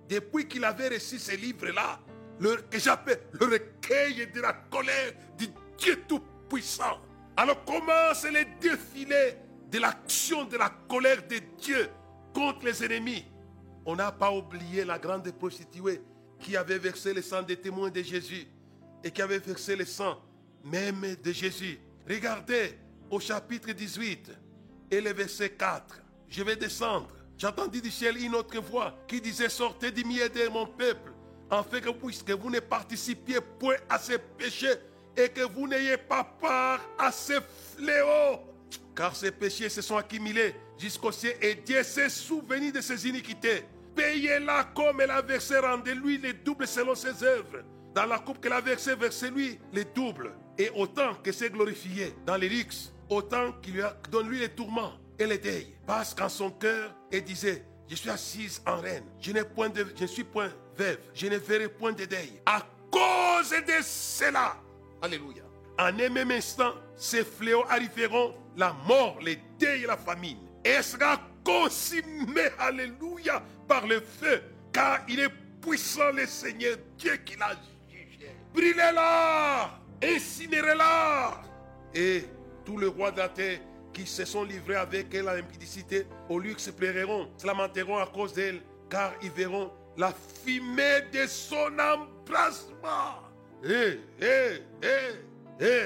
depuis 0.09 0.47
qu'il 0.47 0.63
avait 0.63 0.89
reçu 0.89 1.17
ces 1.17 1.37
livres-là, 1.37 1.99
que 2.69 2.79
j'appelle 2.79 3.21
le 3.33 3.45
recueil 3.45 4.27
de 4.33 4.41
la 4.41 4.53
colère 4.53 5.13
du 5.37 5.47
Dieu 5.77 6.03
Tout-Puissant. 6.07 6.99
Alors 7.37 7.63
commence 7.65 8.25
les 8.25 8.45
défilés 8.59 9.35
de 9.71 9.79
l'action 9.79 10.45
de 10.45 10.57
la 10.57 10.69
colère 10.87 11.25
de 11.27 11.39
Dieu 11.57 11.89
contre 12.33 12.65
les 12.65 12.83
ennemis. 12.83 13.25
On 13.85 13.95
n'a 13.95 14.11
pas 14.11 14.31
oublié 14.31 14.85
la 14.85 14.97
grande 14.97 15.29
prostituée 15.31 16.01
qui 16.39 16.55
avait 16.55 16.77
versé 16.77 17.13
le 17.13 17.21
sang 17.21 17.41
des 17.41 17.57
témoins 17.57 17.89
de 17.89 18.01
Jésus 18.01 18.47
et 19.03 19.11
qui 19.11 19.21
avait 19.21 19.39
versé 19.39 19.75
le 19.75 19.85
sang 19.85 20.21
même 20.63 21.15
de 21.23 21.31
Jésus. 21.31 21.79
Regardez 22.09 22.77
au 23.09 23.19
chapitre 23.19 23.71
18 23.71 24.31
et 24.95 25.01
le 25.01 25.13
verset 25.13 25.49
4. 25.49 26.01
Je 26.29 26.43
vais 26.43 26.55
descendre. 26.55 27.09
J'entendis 27.37 27.81
du 27.81 27.91
ciel 27.91 28.17
une 28.17 28.33
autre 28.33 28.57
voix 28.59 28.97
qui 29.07 29.19
disait 29.19 29.49
Sortez 29.49 29.91
du 29.91 30.05
milieu 30.05 30.29
de 30.29 30.47
mon 30.47 30.65
peuple, 30.65 31.11
afin 31.49 31.81
que, 31.81 31.89
puisque 31.89 32.31
vous 32.31 32.49
ne 32.49 32.59
participiez 32.59 33.39
point 33.59 33.75
à 33.89 33.99
ces 33.99 34.17
péchés 34.17 34.75
et 35.17 35.29
que 35.29 35.41
vous 35.41 35.67
n'ayez 35.67 35.97
pas 35.97 36.23
part 36.23 36.79
à 36.97 37.11
ces 37.11 37.39
fléaux. 37.75 38.39
Car 38.95 39.13
ces 39.15 39.31
péchés 39.31 39.67
se 39.67 39.81
sont 39.81 39.97
accumulés 39.97 40.55
jusqu'au 40.77 41.11
ciel 41.11 41.35
et 41.41 41.55
Dieu 41.55 41.83
s'est 41.83 42.09
souvenu 42.09 42.71
de 42.71 42.79
ses 42.79 43.07
iniquités. 43.07 43.65
Payez-la 43.95 44.65
comme 44.75 45.01
elle 45.01 45.11
a 45.11 45.21
versé, 45.21 45.57
rendez-lui 45.57 46.17
les 46.17 46.33
doubles 46.33 46.67
selon 46.67 46.95
ses 46.95 47.21
œuvres. 47.23 47.63
Dans 47.93 48.05
la 48.05 48.19
coupe 48.19 48.41
qu'elle 48.41 48.53
a 48.53 48.61
versée, 48.61 48.95
versez-lui 48.95 49.59
les 49.73 49.85
doubles. 49.85 50.33
Et 50.57 50.69
autant 50.73 51.15
que 51.15 51.33
c'est 51.33 51.49
glorifié 51.49 52.15
dans 52.25 52.37
les 52.37 52.47
autant 53.09 53.53
qu'il 53.61 53.75
lui 53.75 53.81
a 53.81 53.95
donné 54.11 54.39
les 54.39 54.49
tourments 54.49 54.93
et 55.17 55.25
les 55.25 55.37
deuils. 55.37 55.75
Parce 55.85 56.13
qu'en 56.13 56.29
son 56.29 56.51
cœur, 56.51 56.93
elle 57.11 57.23
disait, 57.23 57.65
je 57.87 57.95
suis 57.95 58.09
assise 58.09 58.61
en 58.65 58.77
reine, 58.77 59.03
je 59.19 59.31
je 59.95 60.05
suis 60.05 60.23
point 60.23 60.49
veuve, 60.77 60.97
je 61.13 61.27
ne 61.27 61.37
verrai 61.37 61.69
point 61.69 61.93
de 61.93 62.05
deuil. 62.05 62.41
À 62.45 62.61
cause 62.91 63.51
de 63.51 63.83
cela, 63.83 64.57
Alléluia. 65.01 65.43
En 65.77 65.99
un 65.99 66.09
même 66.09 66.31
instant, 66.31 66.73
ces 66.95 67.23
fléaux 67.23 67.65
arriveront, 67.69 68.33
la 68.57 68.73
mort, 68.87 69.19
les 69.21 69.37
deuils 69.59 69.83
et 69.83 69.87
la 69.87 69.97
famine. 69.97 70.37
Et 70.63 70.81
sera 70.81 71.19
consumé, 71.43 72.49
Alléluia, 72.57 73.43
par 73.67 73.85
le 73.85 73.99
feu, 73.99 74.41
car 74.71 75.01
il 75.07 75.19
est 75.19 75.29
puissant 75.61 76.11
le 76.11 76.25
Seigneur 76.25 76.77
Dieu 76.97 77.17
qui 77.17 77.35
l'a 77.35 77.51
jugé. 77.89 78.35
Brûlez-la, 78.53 79.79
incinérez-la. 80.01 81.41
Et 81.93 82.25
tous 82.65 82.77
les 82.77 82.87
rois 82.87 83.11
de 83.11 83.17
la 83.19 83.29
terre 83.29 83.59
qui 83.93 84.05
se 84.05 84.25
sont 84.25 84.43
livrés 84.43 84.75
avec 84.75 85.13
elle 85.13 85.29
à 85.29 85.35
l'impudicité, 85.35 86.05
au 86.27 86.39
luxe 86.39 86.69
plairont, 86.69 87.29
se 87.37 87.47
lamenteront 87.47 87.97
à 87.97 88.05
cause 88.07 88.33
d'elle, 88.33 88.61
car 88.89 89.13
ils 89.21 89.31
verront 89.31 89.71
la 89.95 90.13
fumée 90.43 91.01
de 91.13 91.25
son 91.27 91.71
embrassement. 91.79 93.21
Et, 93.63 93.99
et, 94.21 94.61
et, 94.83 95.65
et, 95.65 95.85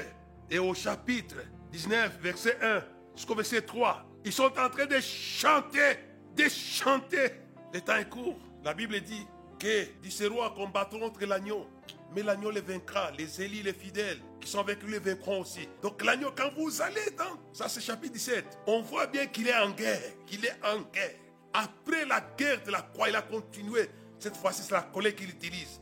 et 0.50 0.58
au 0.58 0.74
chapitre 0.74 1.36
19, 1.70 2.18
verset 2.20 2.58
1 2.60 2.82
jusqu'au 3.14 3.36
verset 3.36 3.62
3, 3.62 4.04
ils 4.24 4.32
sont 4.32 4.50
en 4.58 4.68
train 4.68 4.86
de 4.86 4.98
chanter, 5.00 5.98
de 6.34 6.48
chanter. 6.48 7.30
Le 7.72 7.80
temps 7.80 7.96
est 7.96 8.08
court. 8.08 8.36
La 8.64 8.74
Bible 8.74 9.00
dit 9.00 9.24
que 9.58 9.86
ces 10.08 10.26
rois 10.26 10.52
combattront 10.56 10.98
contre 10.98 11.24
l'agneau. 11.24 11.66
Mais 12.14 12.22
l'agneau 12.22 12.50
les 12.50 12.60
vaincra. 12.60 13.10
Les 13.12 13.42
élis, 13.42 13.62
les 13.62 13.72
fidèles 13.72 14.18
qui 14.40 14.48
sont 14.48 14.60
avec 14.60 14.82
lui 14.82 14.92
les 14.92 14.98
vaincront 14.98 15.40
aussi. 15.40 15.68
Donc 15.82 16.02
l'agneau, 16.04 16.32
quand 16.36 16.50
vous 16.56 16.82
allez 16.82 17.10
dans, 17.16 17.38
ça 17.52 17.68
c'est 17.68 17.80
chapitre 17.80 18.14
17, 18.14 18.58
on 18.66 18.82
voit 18.82 19.06
bien 19.06 19.26
qu'il 19.26 19.48
est 19.48 19.56
en 19.56 19.70
guerre. 19.70 20.00
Qu'il 20.26 20.44
est 20.44 20.56
en 20.64 20.80
guerre. 20.92 21.14
Après 21.52 22.04
la 22.04 22.20
guerre 22.36 22.62
de 22.64 22.70
la 22.70 22.82
croix, 22.82 23.08
il 23.08 23.16
a 23.16 23.22
continué. 23.22 23.88
Cette 24.18 24.36
fois-ci, 24.36 24.62
c'est 24.62 24.74
la 24.74 24.82
colère 24.82 25.14
qu'il 25.14 25.30
utilise. 25.30 25.80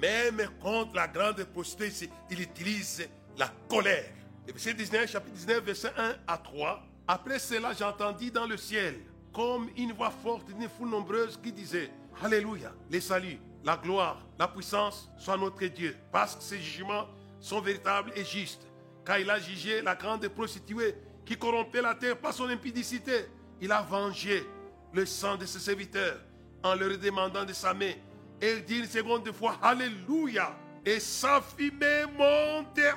Même 0.00 0.48
contre 0.62 0.94
la 0.94 1.08
grande 1.08 1.44
prostituée, 1.44 2.08
il 2.30 2.40
utilise 2.40 3.08
la 3.36 3.52
colère. 3.68 4.12
Et 4.48 4.52
verset 4.52 4.74
19, 4.74 5.10
chapitre 5.10 5.34
19, 5.36 5.64
verset 5.64 5.92
1 5.96 6.16
à 6.26 6.38
3. 6.38 6.82
Après 7.06 7.38
cela, 7.38 7.72
j'entendis 7.72 8.30
dans 8.30 8.46
le 8.46 8.56
ciel, 8.56 9.00
comme 9.32 9.68
une 9.76 9.92
voix 9.92 10.12
forte 10.22 10.46
d'une 10.46 10.68
foule 10.68 10.90
nombreuse 10.90 11.38
qui 11.42 11.52
disait, 11.52 11.90
Alléluia, 12.22 12.72
les 12.90 13.00
saluts, 13.00 13.40
la 13.64 13.76
gloire, 13.76 14.24
la 14.38 14.48
puissance 14.48 15.10
soit 15.18 15.36
notre 15.36 15.64
Dieu, 15.66 15.96
parce 16.10 16.36
que 16.36 16.42
ses 16.42 16.58
jugements 16.58 17.06
sont 17.40 17.60
véritables 17.60 18.12
et 18.16 18.24
justes. 18.24 18.66
Car 19.04 19.18
il 19.18 19.30
a 19.30 19.38
jugé 19.38 19.82
la 19.82 19.94
grande 19.94 20.26
prostituée 20.28 20.94
qui 21.24 21.36
corrompait 21.36 21.82
la 21.82 21.94
terre 21.94 22.18
par 22.18 22.32
son 22.32 22.48
impudicité. 22.48 23.26
Il 23.60 23.72
a 23.72 23.82
vengé 23.82 24.44
le 24.92 25.06
sang 25.06 25.36
de 25.36 25.46
ses 25.46 25.58
serviteurs 25.58 26.18
en 26.62 26.74
leur 26.74 26.96
demandant 26.98 27.44
de 27.44 27.52
sa 27.52 27.72
main 27.74 27.92
et 28.40 28.60
dit 28.60 28.78
une 28.78 28.86
seconde 28.86 29.30
fois 29.32 29.58
Alléluia. 29.62 30.56
Et 30.84 30.98
sa 30.98 31.42
fumée 31.42 32.04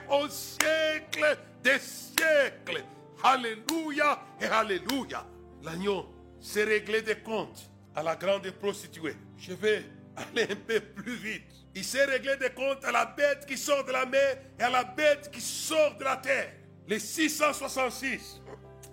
au 0.10 0.28
siècle 0.30 1.38
des 1.62 1.80
siècles. 1.80 2.84
Alléluia 3.22 4.22
et 4.40 4.46
Alléluia. 4.46 5.26
L'agneau 5.62 6.06
s'est 6.40 6.64
réglé 6.64 7.02
des 7.02 7.18
comptes 7.18 7.70
à 7.94 8.02
la 8.02 8.16
grande 8.16 8.50
prostituée. 8.52 9.16
Je 9.38 9.54
vais 9.54 9.86
aller 10.16 10.44
un 10.44 10.56
peu 10.56 10.80
plus 10.80 11.16
vite. 11.16 11.44
Il 11.76 11.84
s'est 11.84 12.06
réglé 12.06 12.36
des 12.38 12.52
comptes 12.52 12.84
à 12.86 12.92
la 12.92 13.06
bête 13.06 13.46
qui 13.48 13.58
sort 13.58 13.84
de 13.84 13.92
la 13.92 14.06
mer 14.06 14.38
et 14.60 14.64
à 14.64 14.70
la 14.70 14.84
bête 14.84 15.32
qui 15.32 15.42
sort 15.42 15.96
de 15.98 16.04
la 16.04 16.18
terre. 16.18 16.54
Les 16.88 17.00
666. 17.00 18.42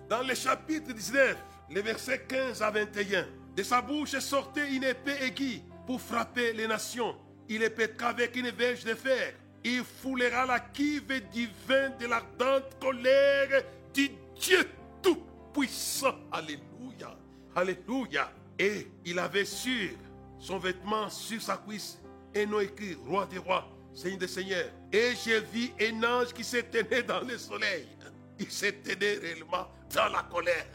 Dans 0.09 0.23
le 0.23 0.33
chapitre 0.33 0.91
19, 0.91 1.37
les 1.69 1.81
versets 1.81 2.25
15 2.27 2.61
à 2.61 2.71
21. 2.71 3.27
De 3.55 3.63
sa 3.63 3.81
bouche 3.81 4.17
sortait 4.19 4.73
une 4.73 4.83
épée 4.83 5.21
aiguë 5.21 5.61
pour 5.85 6.01
frapper 6.01 6.53
les 6.53 6.67
nations. 6.67 7.15
Il 7.49 7.63
épétera 7.63 8.09
avec 8.09 8.35
une 8.35 8.49
verge 8.49 8.83
de 8.83 8.95
fer. 8.95 9.33
Il 9.63 9.83
foulera 9.83 10.45
la 10.45 10.59
kive 10.59 11.29
du 11.31 11.47
vin 11.67 11.89
de 11.99 12.07
l'ardente 12.07 12.79
colère 12.79 13.63
du 13.93 14.09
Dieu 14.39 14.67
Tout-Puissant. 15.03 16.15
Alléluia. 16.31 17.15
Alléluia. 17.55 18.31
Et 18.57 18.87
il 19.05 19.19
avait 19.19 19.45
sur 19.45 19.91
son 20.41 20.57
vêtement, 20.57 21.09
sur 21.09 21.41
sa 21.41 21.57
cuisse, 21.57 21.99
un 22.35 22.45
nom 22.47 22.59
écrit 22.59 22.97
Roi 23.07 23.27
des 23.27 23.37
rois, 23.37 23.67
Seigneur 23.93 24.19
des 24.19 24.27
seigneurs. 24.27 24.69
Et 24.91 25.13
j'ai 25.23 25.39
vu 25.39 25.69
un 25.79 26.03
ange 26.03 26.33
qui 26.33 26.43
s'éteignait 26.43 27.03
dans 27.03 27.21
le 27.21 27.37
soleil. 27.37 27.87
Il 28.39 28.49
s'éteignait 28.51 29.19
réellement 29.19 29.67
dans 29.93 30.09
la 30.09 30.23
colère. 30.23 30.65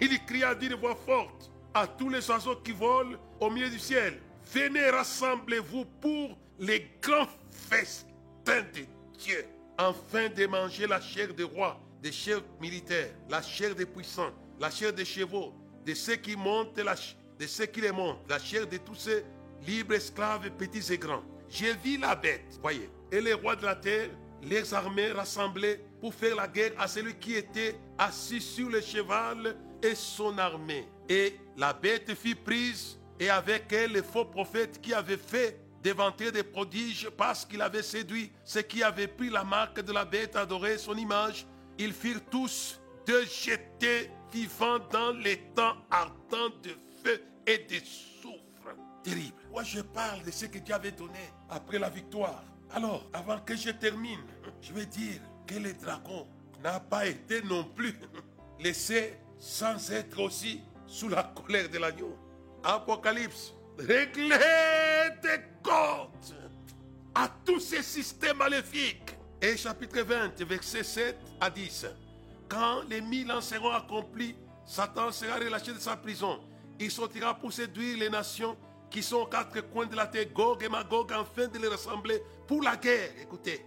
Il 0.00 0.24
cria 0.24 0.54
d'une 0.54 0.74
voix 0.74 0.94
forte 0.94 1.50
à 1.74 1.86
tous 1.86 2.08
les 2.08 2.30
oiseaux 2.30 2.56
qui 2.56 2.72
volent 2.72 3.18
au 3.40 3.50
milieu 3.50 3.68
du 3.68 3.78
ciel. 3.78 4.20
Venez, 4.52 4.88
rassemblez-vous 4.90 5.84
pour 6.00 6.38
les 6.60 6.88
grands 7.02 7.28
festins 7.50 8.62
de 8.72 8.84
Dieu, 9.18 9.44
afin 9.76 10.28
de 10.28 10.46
manger 10.46 10.86
la 10.86 11.00
chair 11.00 11.34
des 11.34 11.42
rois, 11.42 11.80
des 12.00 12.12
chefs 12.12 12.42
militaires, 12.60 13.10
la 13.28 13.42
chair 13.42 13.74
des 13.74 13.84
puissants, 13.84 14.30
la 14.60 14.70
chair 14.70 14.92
des 14.92 15.04
chevaux, 15.04 15.52
de 15.84 15.94
ceux 15.94 16.16
qui 16.16 16.36
montent, 16.36 16.78
la, 16.78 16.94
de 17.38 17.46
ceux 17.46 17.66
qui 17.66 17.80
les 17.80 17.92
montent, 17.92 18.28
la 18.28 18.38
chair 18.38 18.66
de 18.66 18.76
tous 18.78 18.94
ces 18.94 19.24
libres 19.66 19.94
esclaves, 19.94 20.50
petits 20.50 20.92
et 20.92 20.98
grands. 20.98 21.22
J'ai 21.48 21.74
vu 21.74 21.96
la 21.96 22.14
bête, 22.14 22.58
voyez, 22.60 22.90
et 23.10 23.20
les 23.20 23.32
rois 23.32 23.56
de 23.56 23.64
la 23.64 23.76
terre, 23.76 24.10
les 24.42 24.74
armées 24.74 25.12
rassemblées 25.12 25.80
pour 26.00 26.14
faire 26.14 26.36
la 26.36 26.46
guerre 26.46 26.72
à 26.78 26.86
celui 26.86 27.14
qui 27.14 27.34
était 27.34 27.76
assis 27.96 28.40
sur 28.40 28.68
le 28.68 28.80
cheval 28.80 29.56
et 29.82 29.94
son 29.94 30.36
armée. 30.38 30.86
Et 31.08 31.36
la 31.56 31.72
bête 31.72 32.14
fut 32.14 32.36
prise, 32.36 32.98
et 33.18 33.30
avec 33.30 33.72
elle 33.72 33.92
les 33.92 34.02
faux 34.02 34.24
prophètes 34.24 34.80
qui 34.80 34.92
avaient 34.92 35.16
fait 35.16 35.58
d'éventer 35.82 36.30
des 36.30 36.42
prodiges 36.42 37.08
parce 37.16 37.44
qu'il 37.44 37.62
avait 37.62 37.82
séduit 37.82 38.32
ceux 38.44 38.62
qui 38.62 38.82
avaient 38.82 39.08
pris 39.08 39.30
la 39.30 39.44
marque 39.44 39.80
de 39.80 39.92
la 39.92 40.04
bête, 40.04 40.36
adoré 40.36 40.76
son 40.76 40.96
image. 40.96 41.46
Ils 41.78 41.92
firent 41.92 42.24
tous 42.30 42.80
de 43.06 43.22
jeter 43.22 44.10
vivants 44.32 44.78
dans 44.90 45.12
les 45.12 45.38
temps 45.54 45.76
ardents 45.90 46.50
de 46.62 46.70
et 47.46 47.58
de 47.58 47.84
soufre. 47.84 48.76
Terrible. 49.02 49.36
Moi, 49.50 49.62
je 49.62 49.80
parle 49.80 50.22
de 50.22 50.30
ce 50.30 50.46
que 50.46 50.58
Dieu 50.58 50.74
avait 50.74 50.92
donné 50.92 51.32
après 51.48 51.78
la 51.78 51.88
victoire. 51.88 52.44
Alors, 52.70 53.08
avant 53.12 53.40
que 53.40 53.56
je 53.56 53.70
termine, 53.70 54.20
je 54.60 54.72
vais 54.72 54.86
dire 54.86 55.20
que 55.46 55.54
le 55.54 55.72
dragon 55.72 56.26
n'a 56.62 56.80
pas 56.80 57.06
été 57.06 57.42
non 57.42 57.64
plus 57.64 57.94
laissé 58.60 59.14
sans 59.38 59.90
être 59.90 60.20
aussi 60.20 60.60
sous 60.86 61.08
la 61.08 61.22
colère 61.22 61.68
de 61.68 61.78
l'agneau. 61.78 62.16
Apocalypse, 62.62 63.54
réglez 63.78 64.36
tes 65.22 65.40
comptes 65.62 66.34
à 67.14 67.28
tous 67.44 67.60
ces 67.60 67.82
systèmes 67.82 68.38
maléfiques. 68.38 69.16
Et 69.40 69.56
chapitre 69.56 70.00
20, 70.00 70.42
verset 70.42 70.82
7 70.82 71.16
à 71.40 71.48
10. 71.48 71.86
Quand 72.48 72.82
les 72.88 73.00
mille 73.00 73.30
ans 73.30 73.40
seront 73.40 73.70
accomplis, 73.70 74.34
Satan 74.66 75.12
sera 75.12 75.36
relâché 75.36 75.72
de 75.72 75.78
sa 75.78 75.96
prison. 75.96 76.40
Il 76.80 76.90
sortira 76.90 77.34
pour 77.34 77.52
séduire 77.52 77.98
les 77.98 78.10
nations 78.10 78.56
qui 78.90 79.02
sont 79.02 79.16
aux 79.16 79.26
quatre 79.26 79.60
coins 79.70 79.86
de 79.86 79.96
la 79.96 80.06
terre, 80.06 80.26
Gog 80.32 80.62
et 80.62 80.68
Magog, 80.68 81.12
afin 81.12 81.48
de 81.48 81.58
les 81.58 81.68
rassembler 81.68 82.22
pour 82.46 82.62
la 82.62 82.76
guerre. 82.76 83.10
Écoutez, 83.20 83.64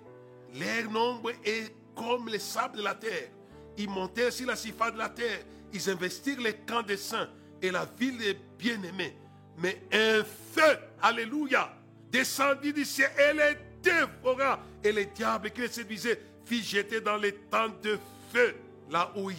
leur 0.56 0.90
nombre 0.90 1.32
est 1.44 1.76
comme 1.96 2.28
les 2.28 2.40
sables 2.40 2.78
de 2.78 2.84
la 2.84 2.96
terre. 2.96 3.30
Ils 3.78 3.90
montèrent 3.90 4.34
sur 4.34 4.48
la 4.48 4.56
surface 4.56 4.94
de 4.94 4.98
la 4.98 5.10
terre. 5.10 5.40
Ils 5.74 5.90
investirent 5.90 6.42
les 6.42 6.56
camps 6.56 6.84
des 6.84 6.98
saints 6.98 7.30
et 7.62 7.72
la 7.72 7.86
ville 7.86 8.18
des 8.18 8.38
bien-aimés. 8.58 9.16
Mais 9.58 9.84
un 9.92 10.24
feu, 10.24 10.78
alléluia, 11.02 11.72
descendit 12.10 12.74
du 12.74 12.86
ciel 12.86 13.12
et 13.18 13.34
les 13.34 13.58
dévora. 13.82 14.60
Et 14.84 14.92
les 14.92 15.06
diables 15.06 15.52
qui 15.52 15.62
les 15.62 15.68
séduisaient 15.68 16.20
fit 16.46 16.64
jeter 16.64 17.02
dans 17.02 17.18
les 17.18 17.34
temps 17.34 17.70
de 17.82 18.00
feu, 18.34 18.56
là 18.90 19.12
où 19.16 19.30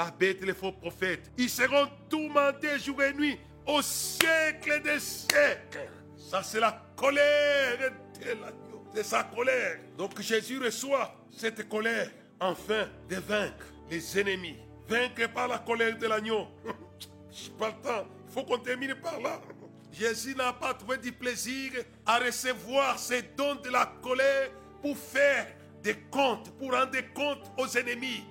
la 0.00 0.10
bête 0.10 0.42
et 0.42 0.46
les 0.46 0.54
faux 0.54 0.72
prophètes. 0.72 1.30
Ils 1.36 1.50
seront 1.50 1.86
tourmentés 2.08 2.78
jour 2.78 3.02
et 3.02 3.12
nuit 3.12 3.38
au 3.66 3.82
siècle 3.82 4.80
des 4.82 4.98
siècles. 4.98 5.90
Ça, 6.16 6.42
c'est 6.42 6.58
la 6.58 6.82
colère 6.96 7.92
de 8.18 8.26
l'agneau, 8.28 8.82
c'est 8.94 9.04
sa 9.04 9.24
colère. 9.24 9.78
Donc 9.98 10.18
Jésus 10.22 10.58
reçoit 10.58 11.14
cette 11.30 11.68
colère 11.68 12.10
afin 12.38 12.88
de 13.10 13.16
vaincre 13.16 13.66
les 13.90 14.18
ennemis. 14.18 14.56
Vaincre 14.88 15.30
par 15.34 15.48
la 15.48 15.58
colère 15.58 15.98
de 15.98 16.06
l'agneau. 16.06 16.48
Je 17.30 17.50
pas 17.50 17.68
le. 17.68 18.04
Il 18.26 18.32
faut 18.32 18.44
qu'on 18.44 18.58
termine 18.58 18.94
par 18.94 19.20
là. 19.20 19.38
Jésus 19.92 20.34
n'a 20.34 20.54
pas 20.54 20.72
trouvé 20.72 20.96
du 20.96 21.12
plaisir 21.12 21.72
à 22.06 22.18
recevoir 22.20 22.98
ces 22.98 23.22
dons 23.36 23.56
de 23.56 23.68
la 23.68 23.92
colère 24.00 24.50
pour 24.80 24.96
faire 24.96 25.46
des 25.82 25.96
comptes, 26.10 26.50
pour 26.58 26.72
rendre 26.72 26.90
des 26.90 27.04
comptes 27.04 27.52
aux 27.58 27.68
ennemis. 27.76 28.24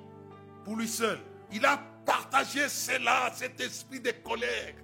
Pour 0.65 0.75
lui 0.75 0.87
seul. 0.87 1.19
Il 1.51 1.65
a 1.65 1.77
partagé 2.05 2.67
cela, 2.69 3.31
cet 3.33 3.59
esprit 3.59 3.99
de 3.99 4.11
colère. 4.11 4.75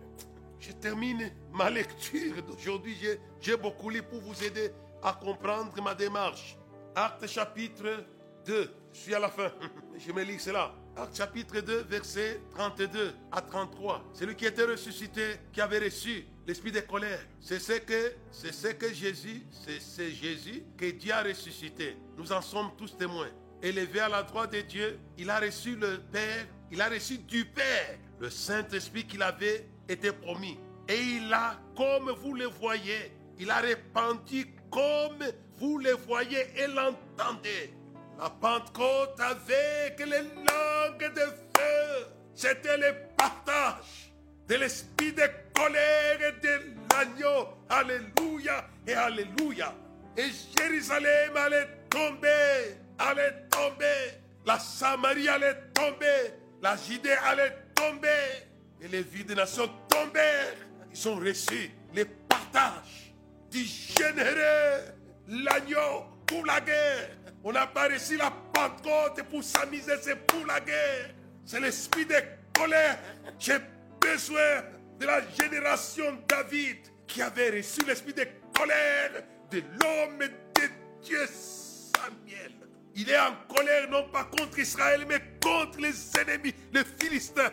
Je 0.60 0.72
termine 0.72 1.32
ma 1.54 1.70
lecture 1.70 2.42
d'aujourd'hui. 2.44 2.98
J'ai 3.40 3.58
beaucoup 3.58 3.90
lu 3.90 4.02
pour 4.02 4.22
vous 4.22 4.44
aider 4.44 4.72
à 5.04 5.14
comprendre 5.14 5.80
ma 5.82 5.94
démarche. 5.94 6.58
Acte 6.96 7.28
chapitre 7.28 8.06
2. 8.46 8.72
Je 8.92 8.98
suis 8.98 9.14
à 9.14 9.20
la 9.20 9.30
fin. 9.30 9.52
Je 9.98 10.12
me 10.12 10.24
lis 10.24 10.40
cela. 10.40 10.74
Acte 10.96 11.18
chapitre 11.18 11.60
2, 11.60 11.84
verset 11.84 12.42
32 12.56 13.14
à 13.32 13.42
33. 13.42 14.04
Celui 14.14 14.36
qui 14.36 14.46
était 14.46 14.64
ressuscité, 14.64 15.36
qui 15.52 15.62
avait 15.62 15.80
reçu 15.80 16.26
l'esprit 16.48 16.72
de 16.72 16.80
colère. 16.80 17.20
C'est 17.42 17.60
ce 17.60 17.74
que, 17.74 18.14
c'est 18.32 18.54
ce 18.54 18.68
que 18.70 18.92
Jésus, 18.94 19.46
c'est 19.52 20.12
Jésus 20.12 20.64
que 20.78 20.90
Dieu 20.92 21.12
a 21.12 21.22
ressuscité. 21.22 21.98
Nous 22.18 22.32
en 22.32 22.42
sommes 22.42 22.72
tous 22.78 22.98
témoins. 22.98 23.30
Élevé 23.66 24.00
à 24.00 24.10
la 24.10 24.22
droite 24.22 24.54
de 24.54 24.62
Dieu, 24.62 25.00
il 25.18 25.28
a 25.28 25.40
reçu 25.40 25.76
le 25.76 25.98
Père, 26.12 26.46
il 26.72 26.80
a 26.80 26.88
reçu 26.88 27.18
du 27.18 27.46
Père 27.46 27.98
le 28.20 28.30
Saint-Esprit 28.30 29.08
qu'il 29.08 29.24
avait 29.24 29.68
été 29.90 30.12
promis. 30.12 30.60
Et 30.88 31.02
il 31.02 31.34
a, 31.34 31.60
comme 31.76 32.12
vous 32.12 32.36
le 32.36 32.46
voyez, 32.46 33.12
il 33.40 33.50
a 33.50 33.58
répandu 33.58 34.54
comme 34.70 35.26
vous 35.58 35.80
le 35.80 35.94
voyez 35.94 36.46
et 36.56 36.68
l'entendez. 36.68 37.74
La 38.20 38.30
Pentecôte 38.30 39.20
avec 39.20 40.00
les 40.00 40.22
langues 40.22 41.14
de 41.16 41.22
feu, 41.58 42.06
c'était 42.36 42.78
le 42.78 42.94
partage 43.18 44.14
de 44.48 44.56
l'esprit 44.58 45.12
de 45.12 45.24
colère 45.56 46.20
et 46.22 46.40
de 46.40 46.76
l'agneau. 46.94 47.48
Alléluia 47.68 48.70
et 48.86 48.94
Alléluia. 48.94 49.74
Et 50.16 50.30
Jérusalem 50.56 51.36
allait 51.36 51.68
tomber, 51.90 52.78
allait 53.00 53.48
tomber. 53.50 54.20
La 54.46 54.60
Samarie 54.60 55.28
allait 55.28 55.56
tomber. 55.74 56.34
La 56.62 56.76
Judée 56.78 57.16
allait 57.26 57.56
tomber. 57.74 58.08
Et 58.82 58.88
les 58.88 59.02
villes 59.02 59.26
des 59.26 59.36
nations 59.36 59.70
tombèrent. 59.90 60.56
Ils 60.92 61.10
ont 61.10 61.16
reçu 61.16 61.72
les 61.94 62.06
partages 62.06 63.14
du 63.52 63.64
généreux, 63.64 64.94
l'agneau 65.28 66.06
pour 66.26 66.46
la 66.46 66.62
guerre. 66.62 67.10
On 67.44 67.52
n'a 67.52 67.68
pas 67.68 67.88
reçu 67.88 68.18
la 68.18 68.32
Pentecôte 68.54 69.24
pour 69.30 69.44
s'amuser, 69.44 69.94
c'est 70.02 70.16
pour 70.16 70.46
la 70.46 70.60
guerre. 70.60 71.12
C'est 71.46 71.60
l'esprit 71.60 72.06
de 72.06 72.16
colère. 72.58 72.98
J'ai 73.38 73.60
besoin 74.00 74.64
de 75.00 75.06
la 75.06 75.22
génération 75.30 76.18
David 76.28 76.78
qui 77.08 77.22
avait 77.22 77.52
reçu 77.52 77.82
l'esprit 77.86 78.14
de 78.14 78.26
colère 78.58 79.24
de 79.52 79.60
l'homme 79.60 80.20
de 80.20 80.62
Dieu 81.04 81.26
Samuel. 81.28 82.65
Il 82.96 83.10
est 83.10 83.20
en 83.20 83.36
colère 83.54 83.90
non 83.90 84.08
pas 84.10 84.24
contre 84.24 84.58
Israël, 84.60 85.06
mais 85.08 85.22
contre 85.44 85.80
les 85.80 85.94
ennemis, 86.18 86.54
les 86.74 86.86
Philistins. 86.98 87.52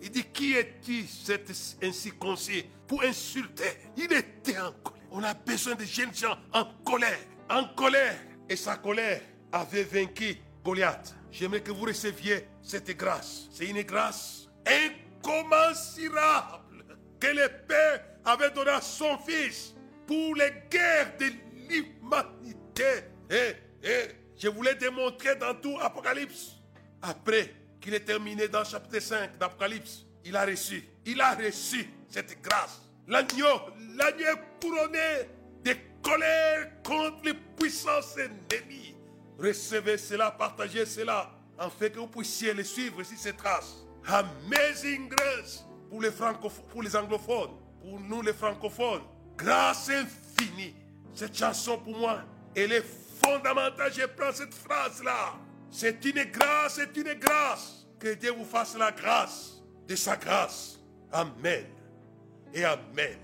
Il 0.00 0.10
dit, 0.10 0.24
qui 0.24 0.54
est-il 0.54 1.08
cet 1.08 1.50
incirconcis 1.82 2.64
pour 2.86 3.02
insulter? 3.02 3.76
Il 3.96 4.12
était 4.12 4.58
en 4.58 4.72
colère. 4.72 5.02
On 5.10 5.24
a 5.24 5.34
besoin 5.34 5.74
de 5.74 5.84
jeunes 5.84 6.14
gens 6.14 6.38
en 6.52 6.64
colère, 6.84 7.18
en 7.50 7.64
colère. 7.74 8.16
Et 8.48 8.54
sa 8.56 8.76
colère 8.76 9.20
avait 9.50 9.82
vaincu 9.84 10.36
Goliath. 10.62 11.16
J'aimerais 11.30 11.62
que 11.62 11.72
vous 11.72 11.86
receviez 11.86 12.46
cette 12.62 12.90
grâce. 12.96 13.48
C'est 13.50 13.66
une 13.66 13.82
grâce 13.82 14.48
incommensurable 14.66 16.84
que 17.18 17.26
le 17.28 17.48
Père 17.66 18.04
avait 18.24 18.50
donnée 18.50 18.70
à 18.70 18.80
son 18.80 19.18
Fils 19.18 19.74
pour 20.06 20.36
les 20.36 20.52
guerres 20.70 21.16
de 21.18 21.26
l'humanité. 21.68 23.08
Et, 23.30 23.56
et 23.82 24.23
je 24.36 24.48
voulais 24.48 24.74
démontrer 24.74 25.36
dans 25.36 25.54
tout 25.54 25.76
Apocalypse. 25.80 26.52
Après 27.02 27.54
qu'il 27.80 27.94
est 27.94 28.04
terminé 28.04 28.48
dans 28.48 28.64
chapitre 28.64 29.00
5 29.00 29.38
d'Apocalypse, 29.38 30.04
il 30.24 30.36
a 30.36 30.44
reçu, 30.44 30.84
il 31.04 31.20
a 31.20 31.34
reçu 31.34 31.88
cette 32.08 32.40
grâce. 32.40 32.80
L'agneau, 33.06 33.60
l'agneau 33.96 34.38
couronné 34.60 35.28
de 35.62 35.76
colère 36.02 36.82
contre 36.82 37.24
les 37.24 37.34
puissances 37.34 38.16
ennemies. 38.16 38.96
Recevez 39.38 39.98
cela, 39.98 40.30
partagez 40.30 40.86
cela, 40.86 41.30
afin 41.58 41.88
que 41.88 41.98
vous 41.98 42.06
puissiez 42.06 42.54
les 42.54 42.64
suivre 42.64 43.02
ici 43.02 43.16
ces 43.16 43.34
traces. 43.34 43.84
Amazing 44.06 45.08
grace 45.08 45.64
pour 45.90 46.00
les, 46.00 46.10
pour 46.70 46.82
les 46.82 46.96
anglophones, 46.96 47.50
pour 47.80 48.00
nous 48.00 48.22
les 48.22 48.32
francophones. 48.32 49.02
Grâce 49.36 49.90
infinie. 49.90 50.74
Cette 51.14 51.36
chanson 51.36 51.78
pour 51.78 51.96
moi, 51.96 52.22
elle 52.54 52.72
est 52.72 52.84
fondamentale. 53.24 53.92
Je 53.92 54.06
prends 54.06 54.32
cette 54.32 54.54
phrase-là. 54.54 55.34
C'est 55.70 56.04
une 56.04 56.24
grâce, 56.24 56.74
c'est 56.74 56.96
une 56.96 57.14
grâce. 57.14 57.86
Que 57.98 58.14
Dieu 58.14 58.32
vous 58.32 58.44
fasse 58.44 58.76
la 58.76 58.92
grâce 58.92 59.62
de 59.88 59.96
sa 59.96 60.16
grâce. 60.16 60.78
Amen. 61.12 61.64
Et 62.52 62.64
Amen. 62.64 63.18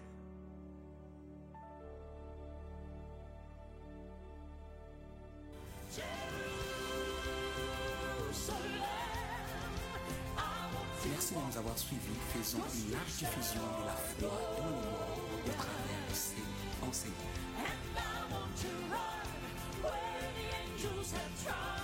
Merci 11.11 11.35
de 11.35 11.41
nous 11.41 11.59
avoir 11.59 11.79
suivis. 11.79 12.01
Faisons 12.33 12.59
une 12.59 12.93
large 12.93 13.13
diffusion 13.19 13.61
de 13.81 13.87
la 13.87 13.93
foi 13.93 14.31
dans 14.57 14.65
le 14.65 14.73
monde 14.73 14.85
au 15.45 15.51
travers 15.51 16.01
de. 16.09 16.15
Jews 20.81 21.13
have 21.13 21.45
tried. 21.45 21.80